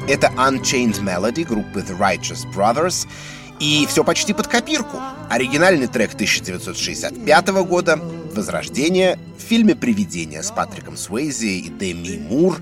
Это 0.06 0.28
Unchained 0.36 1.02
Melody 1.02 1.46
группы 1.46 1.80
The 1.80 1.98
Righteous 1.98 2.46
Brothers, 2.54 3.08
и 3.62 3.86
все 3.88 4.04
почти 4.04 4.34
под 4.34 4.48
копирку. 4.48 5.00
Оригинальный 5.30 5.88
трек 5.88 6.14
1965 6.14 7.48
года 7.66 7.98
«Возрождение» 8.36 9.18
в 9.38 9.42
фильме 9.42 9.76
«Привидение» 9.76 10.44
с 10.44 10.52
Патриком 10.52 10.98
Суэйзи 10.98 11.60
и 11.60 11.70
Деми 11.70 12.18
Мур 12.18 12.60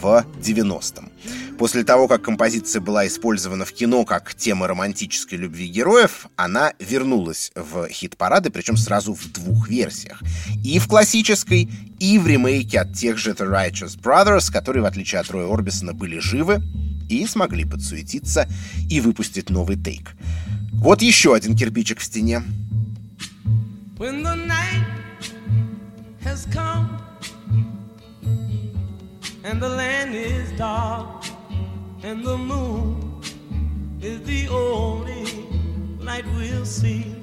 в 0.00 0.24
90-м. 0.40 1.10
После 1.58 1.84
того, 1.84 2.08
как 2.08 2.22
композиция 2.22 2.80
была 2.80 3.06
использована 3.06 3.64
в 3.64 3.72
кино 3.72 4.04
как 4.04 4.34
тема 4.34 4.66
романтической 4.66 5.38
любви 5.38 5.68
героев, 5.68 6.26
она 6.34 6.72
вернулась 6.80 7.52
в 7.54 7.88
хит-парады, 7.88 8.50
причем 8.50 8.76
сразу 8.76 9.14
в 9.14 9.30
двух 9.30 9.68
версиях. 9.68 10.20
И 10.64 10.78
в 10.80 10.88
классической, 10.88 11.70
и 12.00 12.18
в 12.18 12.26
ремейке 12.26 12.80
от 12.80 12.94
тех 12.94 13.18
же 13.18 13.30
The 13.30 13.48
Righteous 13.48 13.96
Brothers, 14.00 14.52
которые, 14.52 14.82
в 14.82 14.86
отличие 14.86 15.20
от 15.20 15.30
Роя 15.30 15.46
Орбисона, 15.46 15.94
были 15.94 16.18
живы 16.18 16.60
и 17.08 17.24
смогли 17.26 17.64
подсуетиться 17.64 18.48
и 18.90 19.00
выпустить 19.00 19.48
новый 19.48 19.76
тейк. 19.76 20.16
Вот 20.72 21.02
еще 21.02 21.34
один 21.34 21.56
кирпичик 21.56 22.00
в 22.00 22.04
стене. 22.04 22.42
When 23.96 24.24
the 24.24 24.34
night 24.34 24.84
has 26.24 26.46
come 26.52 26.98
and 29.44 29.62
the 29.62 29.68
land 29.68 30.16
is 30.16 30.50
dark 30.58 31.33
and 32.04 32.22
the 32.22 32.36
moon 32.36 33.22
is 34.02 34.20
the 34.24 34.46
only 34.48 35.24
light 35.98 36.26
we'll 36.36 36.66
see. 36.66 37.16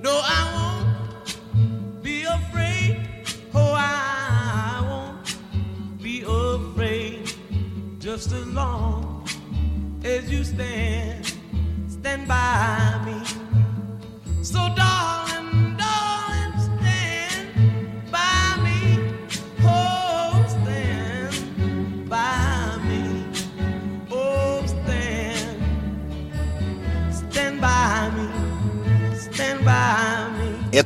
No, 0.00 0.18
I 0.24 0.40
won't 0.54 2.02
be 2.02 2.22
afraid. 2.22 3.10
Oh, 3.54 3.74
I 3.76 4.80
won't 4.88 6.02
be 6.02 6.24
afraid 6.26 7.30
just 7.98 8.32
as 8.32 8.46
long 8.46 9.28
as 10.02 10.30
you 10.30 10.44
stand, 10.44 11.34
stand 11.88 12.26
by 12.26 13.02
me. 13.04 14.42
So, 14.42 14.60
darling, 14.74 14.97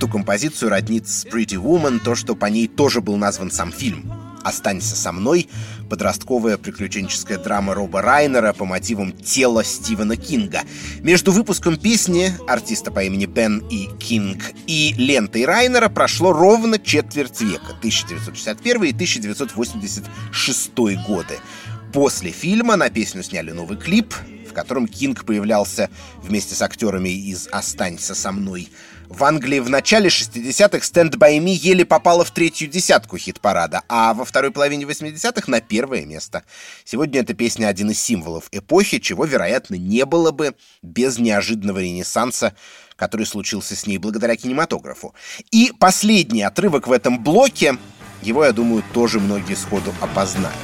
Эту 0.02 0.10
композицию 0.10 0.70
роднит 0.70 1.06
с 1.06 1.24
Pretty 1.24 1.62
Woman 1.62 2.00
то, 2.00 2.16
что 2.16 2.34
по 2.34 2.46
ней 2.46 2.66
тоже 2.66 3.00
был 3.00 3.16
назван 3.16 3.52
сам 3.52 3.70
фильм. 3.70 4.12
«Останься 4.42 4.96
со 4.96 5.12
мной»— 5.12 5.48
подростковая 5.88 6.56
приключенческая 6.56 7.38
драма 7.38 7.72
Роба 7.72 8.02
Райнера 8.02 8.52
по 8.52 8.64
мотивам 8.64 9.12
тела 9.12 9.62
Стивена 9.62 10.16
Кинга. 10.16 10.62
Между 11.02 11.30
выпуском 11.30 11.76
песни 11.76 12.32
артиста 12.48 12.90
по 12.90 13.04
имени 13.04 13.26
Бен 13.26 13.58
и 13.70 13.86
Кинг 14.00 14.42
и 14.66 14.92
лентой 14.96 15.44
Райнера 15.44 15.88
прошло 15.88 16.32
ровно 16.32 16.80
четверть 16.80 17.40
века— 17.40 17.76
1961 17.78 18.82
и 18.82 18.92
1986 18.92 20.96
годы. 21.06 21.38
После 21.92 22.32
фильма 22.32 22.74
на 22.74 22.90
песню 22.90 23.22
сняли 23.22 23.52
новый 23.52 23.78
клип, 23.78 24.12
в 24.50 24.52
котором 24.52 24.88
Кинг 24.88 25.24
появлялся 25.24 25.90
вместе 26.24 26.56
с 26.56 26.62
актерами 26.62 27.10
из 27.10 27.46
«Останься 27.52 28.16
со 28.16 28.32
мной», 28.32 28.68
в 29.14 29.24
Англии 29.24 29.60
в 29.60 29.68
начале 29.68 30.08
60-х 30.08 30.78
«Stand 30.78 31.16
By 31.16 31.38
Me» 31.38 31.50
еле 31.50 31.84
попала 31.84 32.24
в 32.24 32.30
третью 32.30 32.68
десятку 32.68 33.18
хит-парада, 33.18 33.82
а 33.88 34.14
во 34.14 34.24
второй 34.24 34.50
половине 34.50 34.84
80-х 34.84 35.50
на 35.50 35.60
первое 35.60 36.06
место. 36.06 36.44
Сегодня 36.84 37.20
эта 37.20 37.34
песня 37.34 37.66
один 37.66 37.90
из 37.90 38.00
символов 38.00 38.48
эпохи, 38.52 38.98
чего, 38.98 39.24
вероятно, 39.26 39.74
не 39.74 40.06
было 40.06 40.30
бы 40.30 40.54
без 40.82 41.18
неожиданного 41.18 41.80
ренессанса, 41.80 42.54
который 42.96 43.26
случился 43.26 43.76
с 43.76 43.86
ней 43.86 43.98
благодаря 43.98 44.34
кинематографу. 44.36 45.14
И 45.50 45.72
последний 45.78 46.42
отрывок 46.42 46.88
в 46.88 46.92
этом 46.92 47.22
блоке, 47.22 47.76
его, 48.22 48.44
я 48.44 48.52
думаю, 48.52 48.82
тоже 48.94 49.20
многие 49.20 49.54
сходу 49.54 49.94
опознают. 50.00 50.56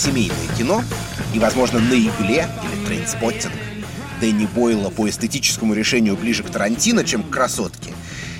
Семейное 0.00 0.48
кино, 0.56 0.82
и, 1.34 1.38
возможно, 1.38 1.78
На 1.78 1.92
игле 1.92 2.48
или 2.64 2.86
Trainspotting 2.86 3.52
Дэнни 4.20 4.46
Бойла 4.46 4.90
по 4.90 5.08
эстетическому 5.08 5.74
решению 5.74 6.16
ближе 6.16 6.42
к 6.42 6.50
Тарантино, 6.50 7.04
чем 7.04 7.22
к 7.22 7.30
красотке. 7.30 7.90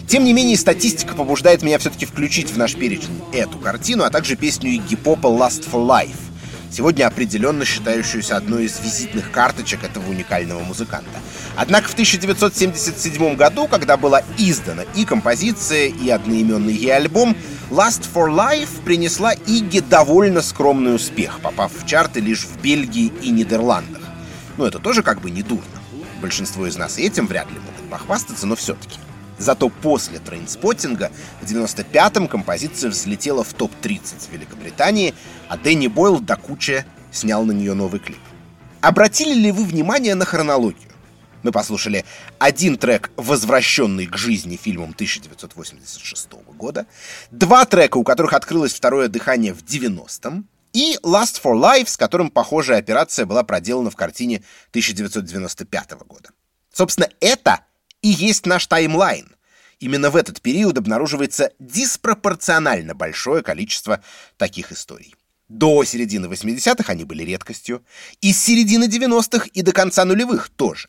Тем 0.09 0.25
не 0.25 0.33
менее, 0.33 0.57
статистика 0.57 1.14
побуждает 1.14 1.62
меня 1.62 1.79
все-таки 1.79 2.07
включить 2.07 2.51
в 2.51 2.59
наш 2.59 2.75
перечень 2.75 3.23
эту 3.33 3.59
картину, 3.59 4.05
а 4.05 4.11
также 4.11 4.37
песню 4.37 4.70
Игги 4.70 4.96
Попа 4.96 5.29
«Lust 5.29 5.70
for 5.70 5.87
Life», 5.87 6.16
сегодня 6.73 7.07
определенно 7.07 7.64
считающуюся 7.64 8.37
одной 8.37 8.64
из 8.64 8.81
визитных 8.81 9.31
карточек 9.31 9.85
этого 9.85 10.09
уникального 10.11 10.61
музыканта. 10.61 11.19
Однако 11.61 11.88
в 11.88 11.92
1977 11.92 13.37
году, 13.37 13.68
когда 13.68 13.99
была 13.99 14.23
издана 14.38 14.85
и 14.94 15.05
композиция, 15.05 15.88
и 15.88 16.09
одноименный 16.09 16.73
ей 16.73 16.96
альбом, 16.96 17.37
Last 17.68 18.09
for 18.14 18.35
Life 18.35 18.83
принесла 18.83 19.35
Игги 19.35 19.81
довольно 19.81 20.40
скромный 20.40 20.94
успех, 20.94 21.38
попав 21.40 21.70
в 21.70 21.87
чарты 21.87 22.20
лишь 22.20 22.46
в 22.46 22.62
Бельгии 22.62 23.12
и 23.20 23.29
Нидерландах. 23.29 24.01
Ну, 24.57 24.64
это 24.64 24.79
тоже 24.79 25.03
как 25.03 25.20
бы 25.20 25.31
не 25.31 25.42
дурно. 25.42 25.66
Большинство 26.23 26.66
из 26.66 26.79
нас 26.79 26.96
этим 26.96 27.27
вряд 27.27 27.51
ли 27.51 27.59
могут 27.59 27.90
похвастаться, 27.90 28.46
но 28.46 28.57
все-таки. 28.57 28.99
Зато 29.37 29.68
после 29.68 30.18
трейнспоттинга 30.18 31.12
в 31.42 31.44
95-м 31.44 32.27
композиция 32.27 32.88
взлетела 32.88 33.44
в 33.44 33.53
топ-30 33.53 34.31
в 34.31 34.33
Великобритании, 34.33 35.14
а 35.51 35.59
Дэнни 35.59 35.88
Бойл 35.88 36.20
до 36.20 36.37
кучи 36.37 36.87
снял 37.12 37.44
на 37.44 37.53
нее 37.53 37.75
новый 37.75 38.01
клип. 38.01 38.16
Обратили 38.81 39.35
ли 39.35 39.53
вы 39.53 39.64
внимание 39.64 40.14
на 40.14 40.25
хронологию? 40.25 40.89
Мы 41.42 41.53
послушали 41.53 42.05
один 42.38 42.76
трек, 42.76 43.11
возвращенный 43.16 44.07
к 44.07 44.16
жизни 44.16 44.57
фильмом 44.57 44.90
1986 44.90 46.33
года, 46.57 46.87
два 47.31 47.64
трека, 47.64 47.96
у 47.96 48.05
которых 48.05 48.35
открылось 48.35 48.74
второе 48.74 49.09
дыхание 49.09 49.55
в 49.55 49.64
90-м, 49.64 50.46
и 50.72 50.96
Last 51.03 51.40
for 51.42 51.55
Life, 51.55 51.88
с 51.88 51.96
которым 51.96 52.31
похожая 52.31 52.79
операция 52.79 53.26
была 53.26 53.42
проделана 53.42 53.90
в 53.90 53.96
картине 53.96 54.44
1995 54.70 55.92
года. 56.07 56.31
Собственно, 56.72 57.09
это 57.20 57.64
и 58.03 58.09
есть 58.09 58.46
наш 58.46 58.66
таймлайн. 58.66 59.35
Именно 59.81 60.11
в 60.11 60.16
этот 60.16 60.40
период 60.42 60.76
обнаруживается 60.76 61.53
диспропорционально 61.59 62.94
большое 62.94 63.42
количество 63.42 64.03
таких 64.37 64.72
историй. 64.72 65.14
До 65.48 65.83
середины 65.85 66.26
80-х 66.26 66.92
они 66.92 67.05
были 67.05 67.24
редкостью, 67.24 67.85
и 68.20 68.33
с 68.33 68.40
середины 68.40 68.85
90-х 68.85 69.48
и 69.53 69.62
до 69.62 69.72
конца 69.72 70.05
нулевых 70.05 70.50
тоже. 70.50 70.88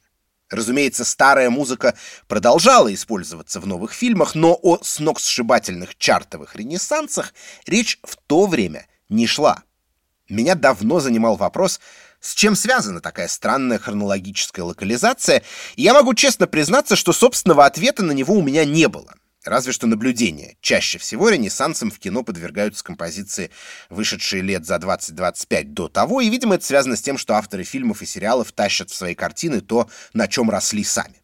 Разумеется, 0.52 1.06
старая 1.06 1.50
музыка 1.50 1.96
продолжала 2.28 2.94
использоваться 2.94 3.62
в 3.62 3.68
новых 3.68 3.94
фильмах, 3.94 4.36
но 4.36 4.60
о 4.62 4.80
сногсшибательных 4.84 5.98
чартовых 5.98 6.58
ренессансах 6.58 7.34
речь 7.66 8.00
в 8.04 8.18
то 8.28 8.46
время 8.48 8.86
не 9.08 9.28
шла. 9.28 9.64
Меня 10.28 10.56
давно 10.56 11.00
занимал 11.00 11.38
вопрос, 11.38 11.80
с 12.20 12.36
чем 12.36 12.56
связана 12.56 13.00
такая 13.00 13.30
странная 13.30 13.80
хронологическая 13.80 14.64
локализация, 14.64 15.42
и 15.78 15.84
я 15.84 15.94
могу 15.94 16.14
честно 16.14 16.48
признаться, 16.48 16.98
что 16.98 17.14
собственного 17.14 17.66
ответа 17.66 18.04
на 18.04 18.12
него 18.12 18.36
у 18.36 18.42
меня 18.42 18.66
не 18.66 18.90
было. 18.90 19.14
Разве 19.44 19.74
что 19.74 19.88
наблюдение. 19.88 20.56
Чаще 20.62 21.00
всего 21.00 21.30
ренессансом 21.30 21.90
в 21.90 21.98
кино 21.98 22.22
подвергаются 22.22 22.84
композиции, 22.84 23.50
вышедшие 23.90 24.44
лет 24.44 24.68
за 24.68 24.76
20-25 24.76 25.64
до 25.64 25.88
того, 25.88 26.22
и, 26.22 26.30
видимо, 26.30 26.56
это 26.56 26.66
связано 26.66 26.96
с 26.96 27.02
тем, 27.02 27.18
что 27.18 27.34
авторы 27.34 27.64
фильмов 27.64 28.04
и 28.04 28.06
сериалов 28.06 28.52
тащат 28.52 28.92
в 28.92 28.96
свои 28.96 29.16
картины 29.16 29.62
то, 29.62 29.90
на 30.14 30.28
чем 30.28 30.52
росли 30.52 30.84
сами. 30.84 31.16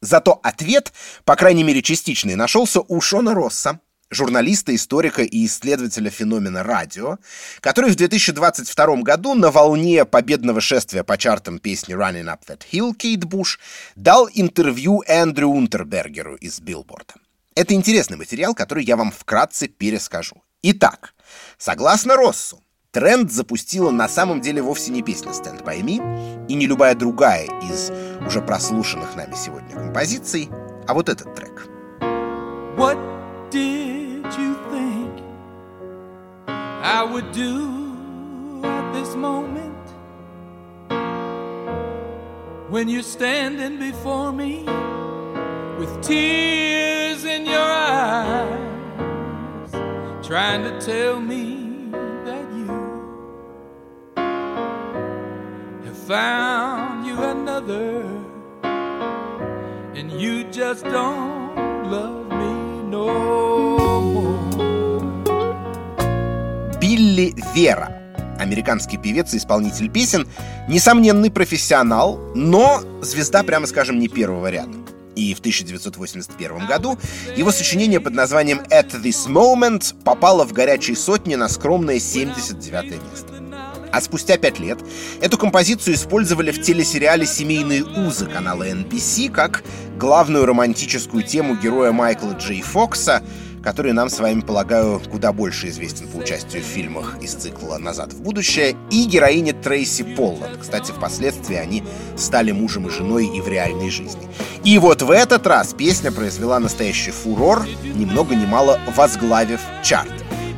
Зато 0.00 0.38
ответ, 0.44 0.92
по 1.24 1.34
крайней 1.34 1.64
мере 1.64 1.82
частичный, 1.82 2.36
нашелся 2.36 2.80
у 2.80 3.00
Шона 3.00 3.34
Росса, 3.34 3.80
журналиста, 4.08 4.72
историка 4.72 5.22
и 5.22 5.44
исследователя 5.44 6.10
феномена 6.10 6.62
радио, 6.62 7.18
который 7.60 7.90
в 7.90 7.96
2022 7.96 9.02
году 9.02 9.34
на 9.34 9.50
волне 9.50 10.04
победного 10.04 10.60
шествия 10.60 11.02
по 11.02 11.18
чартам 11.18 11.58
песни 11.58 11.96
«Running 11.96 12.26
Up 12.26 12.38
That 12.46 12.62
Hill» 12.70 12.94
Кейт 12.94 13.24
Буш 13.24 13.58
дал 13.96 14.28
интервью 14.32 15.02
Эндрю 15.08 15.48
Унтербергеру 15.48 16.36
из 16.36 16.60
Билборда. 16.60 17.14
Это 17.58 17.74
интересный 17.74 18.16
материал, 18.16 18.54
который 18.54 18.84
я 18.84 18.96
вам 18.96 19.10
вкратце 19.10 19.66
перескажу. 19.66 20.36
Итак, 20.62 21.12
согласно 21.56 22.14
Россу, 22.14 22.62
тренд 22.92 23.32
запустила 23.32 23.90
на 23.90 24.08
самом 24.08 24.40
деле 24.40 24.62
вовсе 24.62 24.92
не 24.92 25.02
песня 25.02 25.32
«Stand 25.32 25.64
By 25.64 25.80
Me» 25.80 26.46
и 26.46 26.54
не 26.54 26.68
любая 26.68 26.94
другая 26.94 27.46
из 27.68 27.90
уже 28.24 28.42
прослушанных 28.42 29.16
нами 29.16 29.34
сегодня 29.34 29.74
композиций, 29.74 30.48
а 30.86 30.94
вот 30.94 31.08
этот 31.08 31.34
трек. 31.34 31.66
What 32.76 32.96
did 33.50 34.22
you 34.38 34.54
think 34.70 35.20
I 36.46 37.02
would 37.02 37.32
do 37.32 38.62
at 38.62 38.92
this 38.92 39.16
moment 39.16 39.74
when 42.70 42.88
you're 42.88 43.02
standing 43.02 43.80
before 43.80 44.30
me 44.30 44.64
with 45.78 46.02
tears 46.02 47.24
in 47.24 47.46
your 47.46 47.70
eyes, 47.70 48.50
trying 50.26 50.64
to 50.64 50.80
tell 50.80 51.20
me 51.20 51.90
that 52.24 52.44
you 52.58 52.66
have 55.84 55.96
found 55.96 57.06
you 57.06 57.16
another 57.22 58.02
and 59.94 60.10
you 60.10 60.44
just 60.50 60.82
don't 60.84 61.54
love 61.88 62.26
me 62.28 62.82
no 62.90 63.06
more. 63.78 64.38
Билли 66.80 67.34
Вера. 67.54 67.94
Американский 68.40 68.98
певец 68.98 69.34
и 69.34 69.36
исполнитель 69.36 69.90
песен, 69.90 70.26
несомненный 70.68 71.30
профессионал, 71.30 72.18
но 72.34 72.80
звезда, 73.00 73.42
прямо 73.42 73.66
скажем, 73.66 73.98
не 73.98 74.08
первого 74.08 74.48
ряда. 74.48 74.76
И 75.18 75.34
в 75.34 75.40
1981 75.40 76.66
году 76.66 76.96
его 77.36 77.50
сочинение 77.50 77.98
под 77.98 78.14
названием 78.14 78.60
«At 78.70 79.02
This 79.02 79.26
Moment» 79.26 79.92
попало 80.04 80.44
в 80.44 80.52
горячие 80.52 80.96
сотни 80.96 81.34
на 81.34 81.48
скромное 81.48 81.98
79 81.98 82.92
место. 82.92 83.34
А 83.90 84.00
спустя 84.00 84.36
пять 84.36 84.60
лет 84.60 84.78
эту 85.20 85.36
композицию 85.36 85.96
использовали 85.96 86.52
в 86.52 86.62
телесериале 86.62 87.26
«Семейные 87.26 87.82
узы» 87.82 88.26
канала 88.26 88.68
NBC 88.68 89.32
как 89.32 89.64
главную 89.98 90.46
романтическую 90.46 91.24
тему 91.24 91.56
героя 91.56 91.90
Майкла 91.90 92.34
Джей 92.34 92.62
Фокса, 92.62 93.24
который 93.68 93.92
нам 93.92 94.08
с 94.08 94.18
вами, 94.18 94.40
полагаю, 94.40 94.98
куда 95.10 95.30
больше 95.30 95.68
известен 95.68 96.08
по 96.08 96.16
участию 96.16 96.62
в 96.62 96.64
фильмах 96.64 97.18
из 97.20 97.34
цикла 97.34 97.76
«Назад 97.76 98.14
в 98.14 98.22
будущее», 98.22 98.74
и 98.90 99.04
героине 99.04 99.52
Трейси 99.52 100.04
Полланд. 100.16 100.56
Кстати, 100.58 100.90
впоследствии 100.90 101.56
они 101.56 101.84
стали 102.16 102.50
мужем 102.50 102.86
и 102.86 102.90
женой 102.90 103.26
и 103.26 103.42
в 103.42 103.46
реальной 103.46 103.90
жизни. 103.90 104.26
И 104.64 104.78
вот 104.78 105.02
в 105.02 105.10
этот 105.10 105.46
раз 105.46 105.74
песня 105.74 106.10
произвела 106.10 106.58
настоящий 106.58 107.10
фурор, 107.10 107.66
ни 107.84 108.06
много 108.06 108.34
ни 108.34 108.46
мало 108.46 108.80
возглавив 108.96 109.60
чарт. 109.84 110.14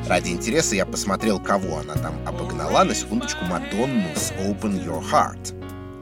Ради 0.08 0.28
интереса 0.28 0.76
я 0.76 0.86
посмотрел, 0.86 1.40
кого 1.40 1.78
она 1.78 1.94
там 1.94 2.14
обогнала, 2.28 2.84
на 2.84 2.94
секундочку, 2.94 3.44
Мадонну 3.44 4.06
с 4.14 4.30
«Open 4.30 4.84
Your 4.86 5.02
Heart». 5.02 5.59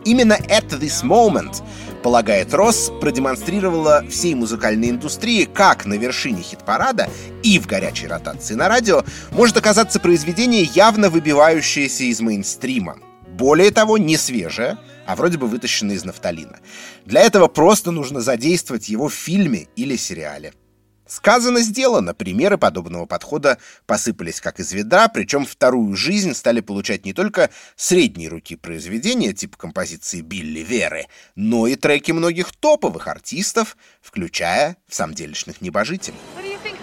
Именно 0.09 0.38
«At 0.49 0.71
This 0.81 1.05
Moment», 1.05 1.62
полагает 2.03 2.55
Росс, 2.55 2.90
продемонстрировала 2.99 4.03
всей 4.09 4.35
музыкальной 4.35 4.88
индустрии, 4.88 5.44
как 5.44 5.85
на 5.85 5.99
вершине 5.99 6.40
хит-парада 6.40 7.11
и 7.42 7.59
в 7.59 7.66
горячей 7.66 8.07
ротации 8.07 8.55
на 8.55 8.71
радио 8.71 9.05
может 9.33 9.59
оказаться 9.59 10.01
произведение, 10.01 10.62
явно 10.62 11.11
выбивающееся 11.11 12.05
из 12.05 12.23
мейнстрима. 12.23 12.97
Более 13.27 13.71
того, 13.71 13.99
не 13.99 14.16
свежее, 14.16 14.79
а 15.07 15.14
вроде 15.14 15.37
бы 15.37 15.47
вытащенное 15.47 15.97
из 15.97 16.07
нафталина. 16.07 16.59
Для 17.05 17.21
этого 17.21 17.47
просто 17.47 17.90
нужно 17.90 18.23
задействовать 18.23 18.88
его 18.88 19.09
в 19.09 19.14
фильме 19.14 19.66
или 19.77 19.97
сериале. 19.97 20.55
Сказано, 21.09 21.61
сделано. 21.61 22.14
Примеры 22.14 22.59
подобного 22.59 23.07
подхода 23.07 23.59
посыпались 23.87 24.40
как 24.40 24.61
из 24.61 24.73
ведра, 24.73 25.09
причем 25.09 25.47
вторую 25.47 25.97
жизнь 25.97 26.35
стали 26.35 26.61
получать 26.61 27.07
не 27.07 27.14
только 27.14 27.51
средней 27.77 28.29
руки 28.29 28.57
произведения, 28.57 29.33
типа 29.33 29.57
композиции 29.57 30.21
Билли 30.21 30.61
Веры, 30.61 31.07
но 31.35 31.66
и 31.66 31.77
треки 31.77 32.12
многих 32.12 32.53
топовых 32.53 33.09
артистов, 33.09 33.77
включая 34.03 34.77
в 34.87 34.94
самом 34.94 35.14
делешных 35.14 35.62
небожителей. 35.62 36.18
What 36.37 36.44
do 36.44 36.51
you 36.51 36.59
think 36.62 36.79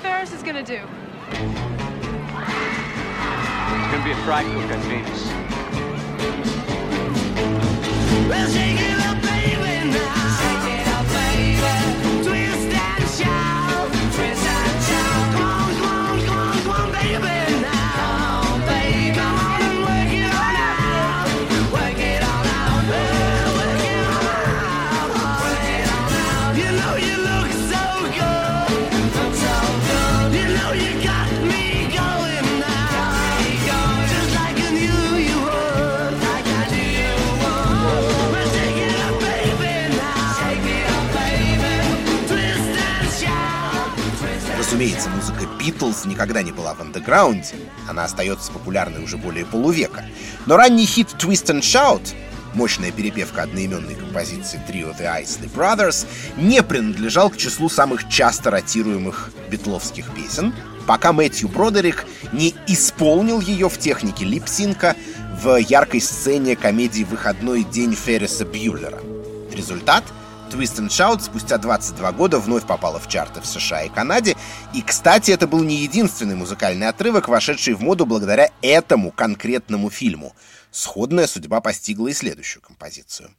Битлз 45.65 46.05
никогда 46.05 46.43
не 46.43 46.51
была 46.51 46.75
в 46.75 46.81
андеграунде, 46.81 47.55
она 47.89 48.03
остается 48.03 48.51
популярной 48.51 49.03
уже 49.03 49.17
более 49.17 49.47
полувека. 49.47 50.05
Но 50.45 50.57
ранний 50.57 50.85
хит 50.85 51.15
«Twist 51.17 51.47
and 51.47 51.61
Shout» 51.61 52.13
мощная 52.53 52.91
перепевка 52.91 53.41
одноименной 53.43 53.95
композиции 53.95 54.61
трио 54.65 54.91
The 54.91 55.23
Isley 55.23 55.51
Brothers, 55.53 56.05
не 56.37 56.63
принадлежал 56.63 57.29
к 57.29 57.35
числу 57.35 57.67
самых 57.67 58.07
часто 58.07 58.49
ротируемых 58.49 59.31
битловских 59.51 60.13
песен, 60.15 60.53
пока 60.87 61.11
Мэтью 61.11 61.49
Бродерик 61.49 62.05
не 62.31 62.55
исполнил 62.67 63.41
ее 63.41 63.67
в 63.67 63.77
технике 63.77 64.23
липсинка 64.23 64.95
в 65.43 65.57
яркой 65.57 65.99
сцене 65.99 66.55
комедии 66.55 67.03
«Выходной 67.03 67.63
день» 67.63 67.93
Ферриса 67.93 68.45
Бьюлера. 68.45 68.99
Результат— 69.51 70.05
Twist 70.51 70.79
and 70.79 70.89
Shout 70.89 71.21
спустя 71.21 71.57
22 71.57 72.11
года 72.11 72.39
вновь 72.39 72.65
попала 72.65 72.99
в 72.99 73.07
чарты 73.07 73.41
в 73.41 73.45
США 73.45 73.83
и 73.83 73.89
Канаде. 73.89 74.35
И, 74.73 74.81
кстати, 74.81 75.31
это 75.31 75.47
был 75.47 75.63
не 75.63 75.77
единственный 75.77 76.35
музыкальный 76.35 76.87
отрывок, 76.87 77.27
вошедший 77.27 77.73
в 77.73 77.81
моду 77.81 78.05
благодаря 78.05 78.49
этому 78.61 79.11
конкретному 79.11 79.89
фильму. 79.89 80.35
Сходная 80.71 81.27
судьба 81.27 81.61
постигла 81.61 82.07
и 82.07 82.13
следующую 82.13 82.61
композицию. 82.61 83.31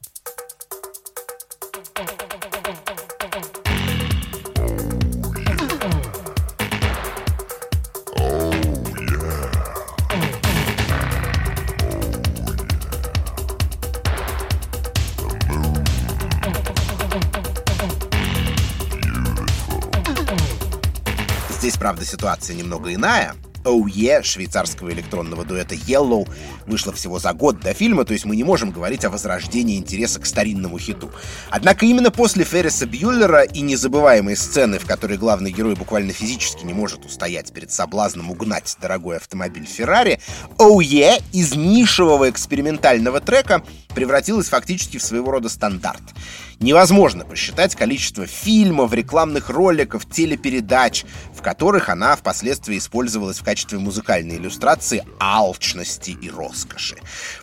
Здесь, 21.77 21.83
правда, 21.83 22.07
ситуация 22.07 22.57
немного 22.57 22.95
иная. 22.95 23.35
Yeah 23.65 24.23
швейцарского 24.23 24.93
электронного 24.93 25.45
дуэта 25.45 25.75
Yellow 25.75 26.27
вышла 26.67 26.93
всего 26.93 27.19
за 27.19 27.35
год 27.35 27.61
до 27.61 27.75
фильма, 27.75 28.05
то 28.05 28.15
есть 28.15 28.25
мы 28.25 28.35
не 28.35 28.45
можем 28.45 28.71
говорить 28.71 29.05
о 29.05 29.11
возрождении 29.11 29.77
интереса 29.77 30.21
к 30.21 30.27
старинному 30.27 30.79
хиту. 30.79 31.11
Однако 31.51 31.85
именно 31.85 32.11
после 32.11 32.45
Ферриса 32.45 32.87
Бьюллера 32.87 33.43
и 33.43 33.61
незабываемой 33.61 34.37
сцены, 34.37 34.79
в 34.79 34.87
которой 34.87 35.19
главный 35.19 35.51
герой 35.51 35.75
буквально 35.75 36.13
физически 36.13 36.65
не 36.65 36.73
может 36.73 37.05
устоять 37.05 37.53
перед 37.53 37.71
соблазном 37.71 38.31
угнать 38.31 38.77
дорогой 38.81 39.17
автомобиль 39.17 39.67
Феррари, 39.67 40.21
Yeah 40.59 41.23
из 41.33 41.55
нишевого 41.55 42.31
экспериментального 42.31 43.21
трека 43.21 43.63
превратилась 43.95 44.49
фактически 44.49 44.97
в 44.97 45.03
своего 45.03 45.31
рода 45.31 45.49
стандарт. 45.51 46.03
Невозможно 46.59 47.27
посчитать 47.27 47.77
количество 47.77 48.27
фильмов, 48.27 48.95
рекламных 48.95 49.51
роликов, 49.51 50.09
телепередач, 50.09 51.05
в 51.35 51.43
которых 51.43 51.91
она 51.91 52.17
впоследствии 52.17 52.79
использовалась 52.79 53.39
в 53.39 53.45
качестве 53.45 53.79
музыкальной 53.79 54.37
иллюстрации 54.37 55.05
алчности 55.21 56.17
и 56.21 56.31
роскоши. 56.31 56.97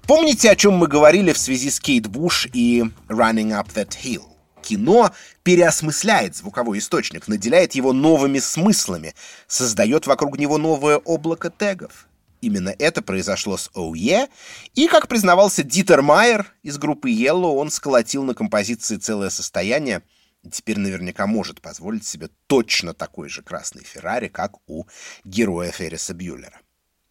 Помните, 0.08 0.50
о 0.50 0.56
чем 0.56 0.74
мы 0.74 0.88
говорили 0.88 1.32
в 1.32 1.38
связи 1.38 1.70
с 1.70 1.80
Кейт 1.80 2.08
Буш 2.08 2.48
и 2.54 2.84
Running 3.08 3.52
Up 3.52 3.68
That 3.76 3.92
Hill? 4.04 4.24
Кино 4.64 5.12
переосмысляет 5.44 6.36
звуковой 6.36 6.80
источник, 6.80 7.28
наделяет 7.28 7.76
его 7.76 7.94
новыми 7.94 8.40
смыслами, 8.40 9.14
создает 9.48 10.08
вокруг 10.08 10.40
него 10.40 10.58
новое 10.58 10.98
облако 10.98 11.52
тегов. 11.52 12.08
Именно 12.44 12.76
это 12.78 13.02
произошло 13.02 13.56
с 13.56 13.72
Yeah, 13.74 14.30
и, 14.74 14.88
как 14.88 15.08
признавался 15.08 15.64
Дитер 15.64 16.02
Майер 16.02 16.54
из 16.62 16.78
группы 16.78 17.10
Yellow, 17.10 17.56
он 17.56 17.72
сколотил 17.72 18.24
на 18.24 18.34
композиции 18.34 18.98
целое 18.98 19.30
состояние, 19.30 20.02
и 20.44 20.50
теперь 20.50 20.78
наверняка 20.78 21.26
может 21.26 21.62
позволить 21.62 22.06
себе 22.06 22.28
точно 22.48 22.94
такой 22.94 23.30
же 23.30 23.44
красный 23.44 23.86
Феррари, 23.86 24.28
как 24.28 24.56
у 24.68 24.84
героя 25.24 25.72
Ферриса 25.72 26.14
Бьюллера. 26.14 26.60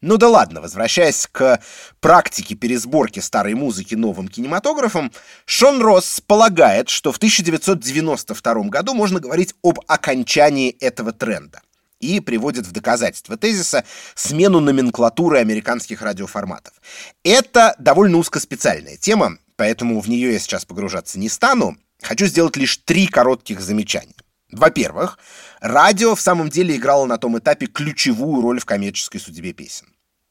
Ну 0.02 0.18
да 0.18 0.28
ладно, 0.28 0.60
возвращаясь 0.60 1.26
к 1.32 1.62
практике 2.00 2.54
пересборки 2.54 3.20
старой 3.20 3.54
музыки 3.54 3.94
новым 3.94 4.28
кинематографом, 4.28 5.12
Шон 5.46 5.80
Росс 5.80 6.20
полагает, 6.20 6.90
что 6.90 7.10
в 7.10 7.16
1992 7.16 8.54
году 8.64 8.92
можно 8.92 9.18
говорить 9.18 9.54
об 9.62 9.80
окончании 9.86 10.76
этого 10.78 11.12
тренда 11.12 11.62
и 12.02 12.20
приводит 12.20 12.66
в 12.66 12.72
доказательство 12.72 13.38
тезиса 13.38 13.84
смену 14.14 14.60
номенклатуры 14.60 15.38
американских 15.38 16.02
радиоформатов. 16.02 16.74
Это 17.22 17.74
довольно 17.78 18.18
узкоспециальная 18.18 18.96
тема, 18.96 19.38
поэтому 19.56 20.00
в 20.00 20.08
нее 20.08 20.32
я 20.32 20.38
сейчас 20.38 20.64
погружаться 20.66 21.18
не 21.18 21.28
стану. 21.28 21.78
Хочу 22.02 22.26
сделать 22.26 22.56
лишь 22.56 22.76
три 22.78 23.06
коротких 23.06 23.60
замечания. 23.60 24.16
Во-первых, 24.50 25.18
радио 25.60 26.14
в 26.14 26.20
самом 26.20 26.50
деле 26.50 26.76
играло 26.76 27.06
на 27.06 27.16
том 27.16 27.38
этапе 27.38 27.66
ключевую 27.66 28.42
роль 28.42 28.60
в 28.60 28.66
коммерческой 28.66 29.18
судьбе 29.18 29.52
песен. 29.52 29.86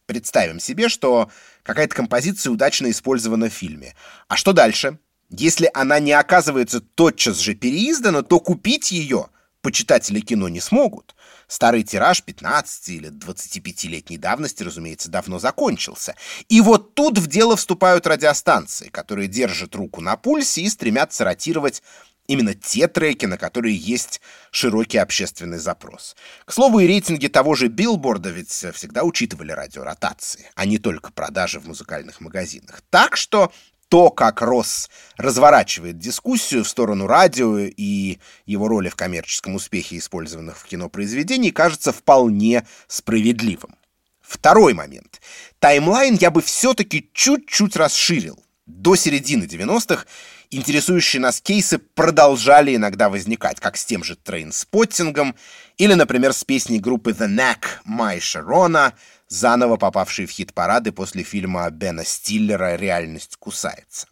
Представим 0.05 0.60
себе, 0.60 0.89
что 0.89 1.31
какая-то 1.63 1.95
композиция 1.95 2.51
удачно 2.51 2.91
использована 2.91 3.49
в 3.49 3.53
фильме. 3.53 3.95
А 4.27 4.36
что 4.36 4.51
дальше? 4.51 4.99
Если 5.29 5.71
она 5.73 5.99
не 5.99 6.12
оказывается 6.12 6.81
тотчас 6.81 7.38
же 7.38 7.55
переиздана, 7.55 8.21
то 8.21 8.41
купить 8.41 8.91
ее 8.91 9.27
почитатели 9.62 10.19
кино 10.19 10.50
не 10.50 10.60
смогут. 10.60 11.15
Старый 11.47 11.84
тираж 11.84 12.24
15 12.24 12.89
или 12.89 13.10
25-летней 13.10 14.17
давности, 14.17 14.63
разумеется, 14.63 15.10
давно 15.10 15.39
закончился. 15.39 16.15
И 16.50 16.62
вот 16.62 16.95
тут 16.95 17.17
в 17.17 17.28
дело 17.28 17.56
вступают 17.56 18.08
радиостанции, 18.08 18.89
которые 18.89 19.28
держат 19.28 19.76
руку 19.76 20.02
на 20.02 20.17
пульсе 20.17 20.62
и 20.62 20.69
стремятся 20.69 21.24
ротировать 21.24 21.84
именно 22.28 22.54
те 22.54 22.88
треки, 22.88 23.26
на 23.26 23.38
которые 23.38 23.76
есть 23.76 24.21
широкий 24.52 24.97
общественный 24.97 25.58
запрос. 25.58 26.15
К 26.45 26.54
слову, 26.54 26.80
и 26.80 26.88
рейтинги 26.88 27.28
того 27.28 27.56
же 27.56 27.67
билборда 27.67 28.30
ведь 28.30 28.50
всегда 28.50 29.04
учитывали 29.04 29.52
радиоротации, 29.52 30.50
а 30.56 30.65
не 30.65 30.78
только 30.78 31.12
продажи 31.12 31.60
в 31.60 31.67
музыкальных 31.67 32.21
магазинах. 32.21 32.82
Так 32.89 33.17
что 33.17 33.52
то, 33.91 34.10
как 34.10 34.41
Росс 34.41 34.89
разворачивает 35.17 35.99
дискуссию 35.99 36.63
в 36.63 36.69
сторону 36.69 37.08
радио 37.08 37.58
и 37.60 38.19
его 38.45 38.69
роли 38.69 38.88
в 38.88 38.95
коммерческом 38.95 39.56
успехе 39.56 39.97
использованных 39.97 40.58
в 40.58 40.63
кинопроизведении, 40.63 41.49
кажется 41.49 41.91
вполне 41.91 42.65
справедливым. 42.88 43.75
Второй 44.21 44.73
момент. 44.73 45.19
Таймлайн 45.60 46.15
я 46.15 46.32
бы 46.32 46.41
все-таки 46.41 47.10
чуть-чуть 47.13 47.75
расширил. 47.75 48.41
До 48.65 48.95
середины 48.95 49.43
90-х 49.43 50.06
интересующие 50.51 51.21
нас 51.21 51.41
кейсы 51.41 51.77
продолжали 51.77 52.73
иногда 52.73 53.10
возникать, 53.10 53.60
как 53.60 53.75
с 53.75 53.84
тем 53.84 54.06
же 54.06 54.15
трейнспоттингом 54.15 55.36
или, 55.77 55.95
например, 55.95 56.32
с 56.32 56.45
песней 56.45 56.80
группы 56.80 57.12
The 57.12 57.27
Knack 57.27 57.65
«My 57.86 58.21
Шарона», 58.21 58.93
заново 59.31 59.77
попавшей 59.77 60.25
в 60.25 60.31
хит-парады 60.31 60.91
после 60.91 61.23
фильма 61.23 61.69
Бена 61.69 62.03
Стиллера 62.03 62.75
«Реальность 62.75 63.37
кусается». 63.37 64.07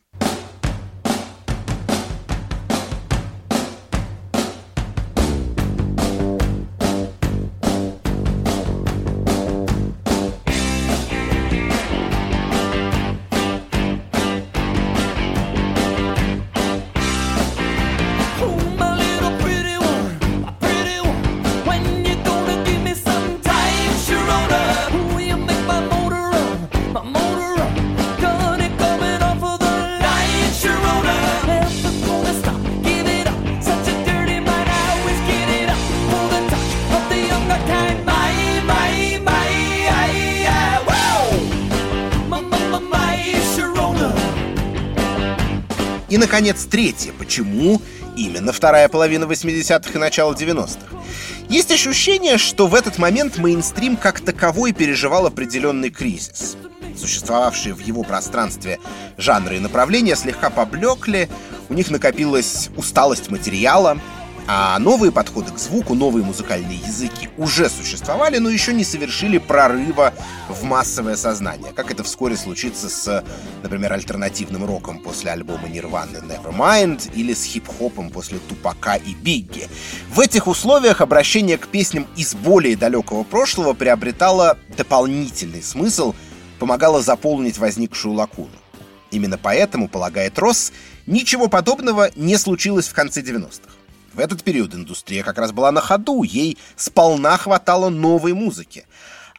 Наконец, 46.19 46.65
третье. 46.65 47.13
Почему 47.17 47.81
именно 48.15 48.51
вторая 48.51 48.89
половина 48.89 49.23
80-х 49.23 49.91
и 49.93 49.97
начало 49.97 50.33
90-х? 50.33 50.97
Есть 51.49 51.71
ощущение, 51.71 52.37
что 52.37 52.67
в 52.67 52.75
этот 52.75 52.99
момент 52.99 53.37
мейнстрим 53.37 53.97
как 53.97 54.19
таковой 54.19 54.73
переживал 54.73 55.25
определенный 55.25 55.89
кризис. 55.89 56.57
Существовавшие 56.95 57.73
в 57.73 57.79
его 57.79 58.03
пространстве 58.03 58.79
жанры 59.17 59.55
и 59.57 59.59
направления 59.59 60.15
слегка 60.15 60.49
поблекли, 60.49 61.29
у 61.69 61.73
них 61.73 61.89
накопилась 61.89 62.69
усталость 62.75 63.31
материала, 63.31 63.99
а 64.47 64.77
новые 64.79 65.11
подходы 65.11 65.51
к 65.51 65.57
звуку, 65.57 65.93
новые 65.93 66.23
музыкальные 66.23 66.77
языки 66.77 67.29
уже 67.37 67.69
существовали, 67.69 68.37
но 68.37 68.49
еще 68.49 68.73
не 68.73 68.83
совершили 68.83 69.37
прорыва 69.37 70.13
в 70.47 70.63
массовое 70.63 71.15
сознание, 71.15 71.71
как 71.73 71.91
это 71.91 72.03
вскоре 72.03 72.35
случится 72.35 72.89
с, 72.89 73.23
например, 73.63 73.93
альтернативным 73.93 74.65
роком 74.65 74.99
после 74.99 75.31
альбома 75.31 75.67
Нирваны 75.67 76.17
Nevermind 76.17 77.11
или 77.13 77.33
с 77.33 77.43
хип-хопом 77.43 78.09
после 78.09 78.39
Тупака 78.39 78.95
и 78.95 79.13
Бигги. 79.13 79.67
В 80.09 80.19
этих 80.19 80.47
условиях 80.47 81.01
обращение 81.01 81.57
к 81.57 81.67
песням 81.67 82.07
из 82.15 82.35
более 82.35 82.75
далекого 82.75 83.23
прошлого 83.23 83.73
приобретало 83.73 84.57
дополнительный 84.77 85.63
смысл, 85.63 86.13
помогало 86.59 87.01
заполнить 87.01 87.57
возникшую 87.57 88.13
лакуну. 88.13 88.49
Именно 89.11 89.37
поэтому, 89.37 89.87
полагает 89.87 90.37
Росс, 90.37 90.71
ничего 91.07 91.47
подобного 91.47 92.11
не 92.15 92.37
случилось 92.37 92.87
в 92.87 92.93
конце 92.93 93.21
90-х. 93.21 93.78
В 94.13 94.19
этот 94.19 94.43
период 94.43 94.73
индустрия 94.73 95.23
как 95.23 95.37
раз 95.37 95.51
была 95.51 95.71
на 95.71 95.81
ходу, 95.81 96.23
ей 96.23 96.57
сполна 96.75 97.37
хватало 97.37 97.89
новой 97.89 98.33
музыки. 98.33 98.85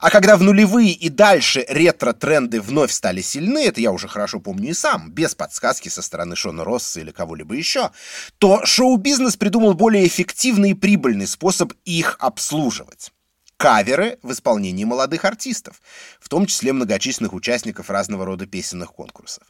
А 0.01 0.09
когда 0.09 0.39
в 0.39 0.43
нулевые 0.43 0.93
и 0.93 1.11
дальше 1.11 1.67
ретро-тренды 1.69 2.63
вновь 2.63 2.91
стали 2.91 3.21
сильны, 3.21 3.67
это 3.67 3.83
я 3.83 3.93
уже 3.93 4.09
хорошо 4.09 4.41
помню 4.41 4.71
и 4.71 4.73
сам, 4.73 5.11
без 5.11 5.35
подсказки 5.35 5.91
со 5.91 6.01
стороны 6.01 6.37
Шона 6.37 6.65
Росса 6.65 7.01
или 7.01 7.11
кого-либо 7.11 7.55
еще, 7.55 7.91
то 8.39 8.65
шоу-бизнес 8.65 9.37
придумал 9.37 9.75
более 9.75 10.07
эффективный 10.07 10.71
и 10.71 10.75
прибыльный 10.75 11.27
способ 11.27 11.75
их 11.85 12.17
обслуживать. 12.19 13.13
Каверы 13.59 14.19
в 14.23 14.33
исполнении 14.33 14.85
молодых 14.85 15.27
артистов, 15.27 15.83
в 16.19 16.31
том 16.31 16.47
числе 16.47 16.73
многочисленных 16.73 17.35
участников 17.35 17.91
разного 17.91 18.25
рода 18.25 18.47
песенных 18.47 18.93
конкурсов. 18.93 19.43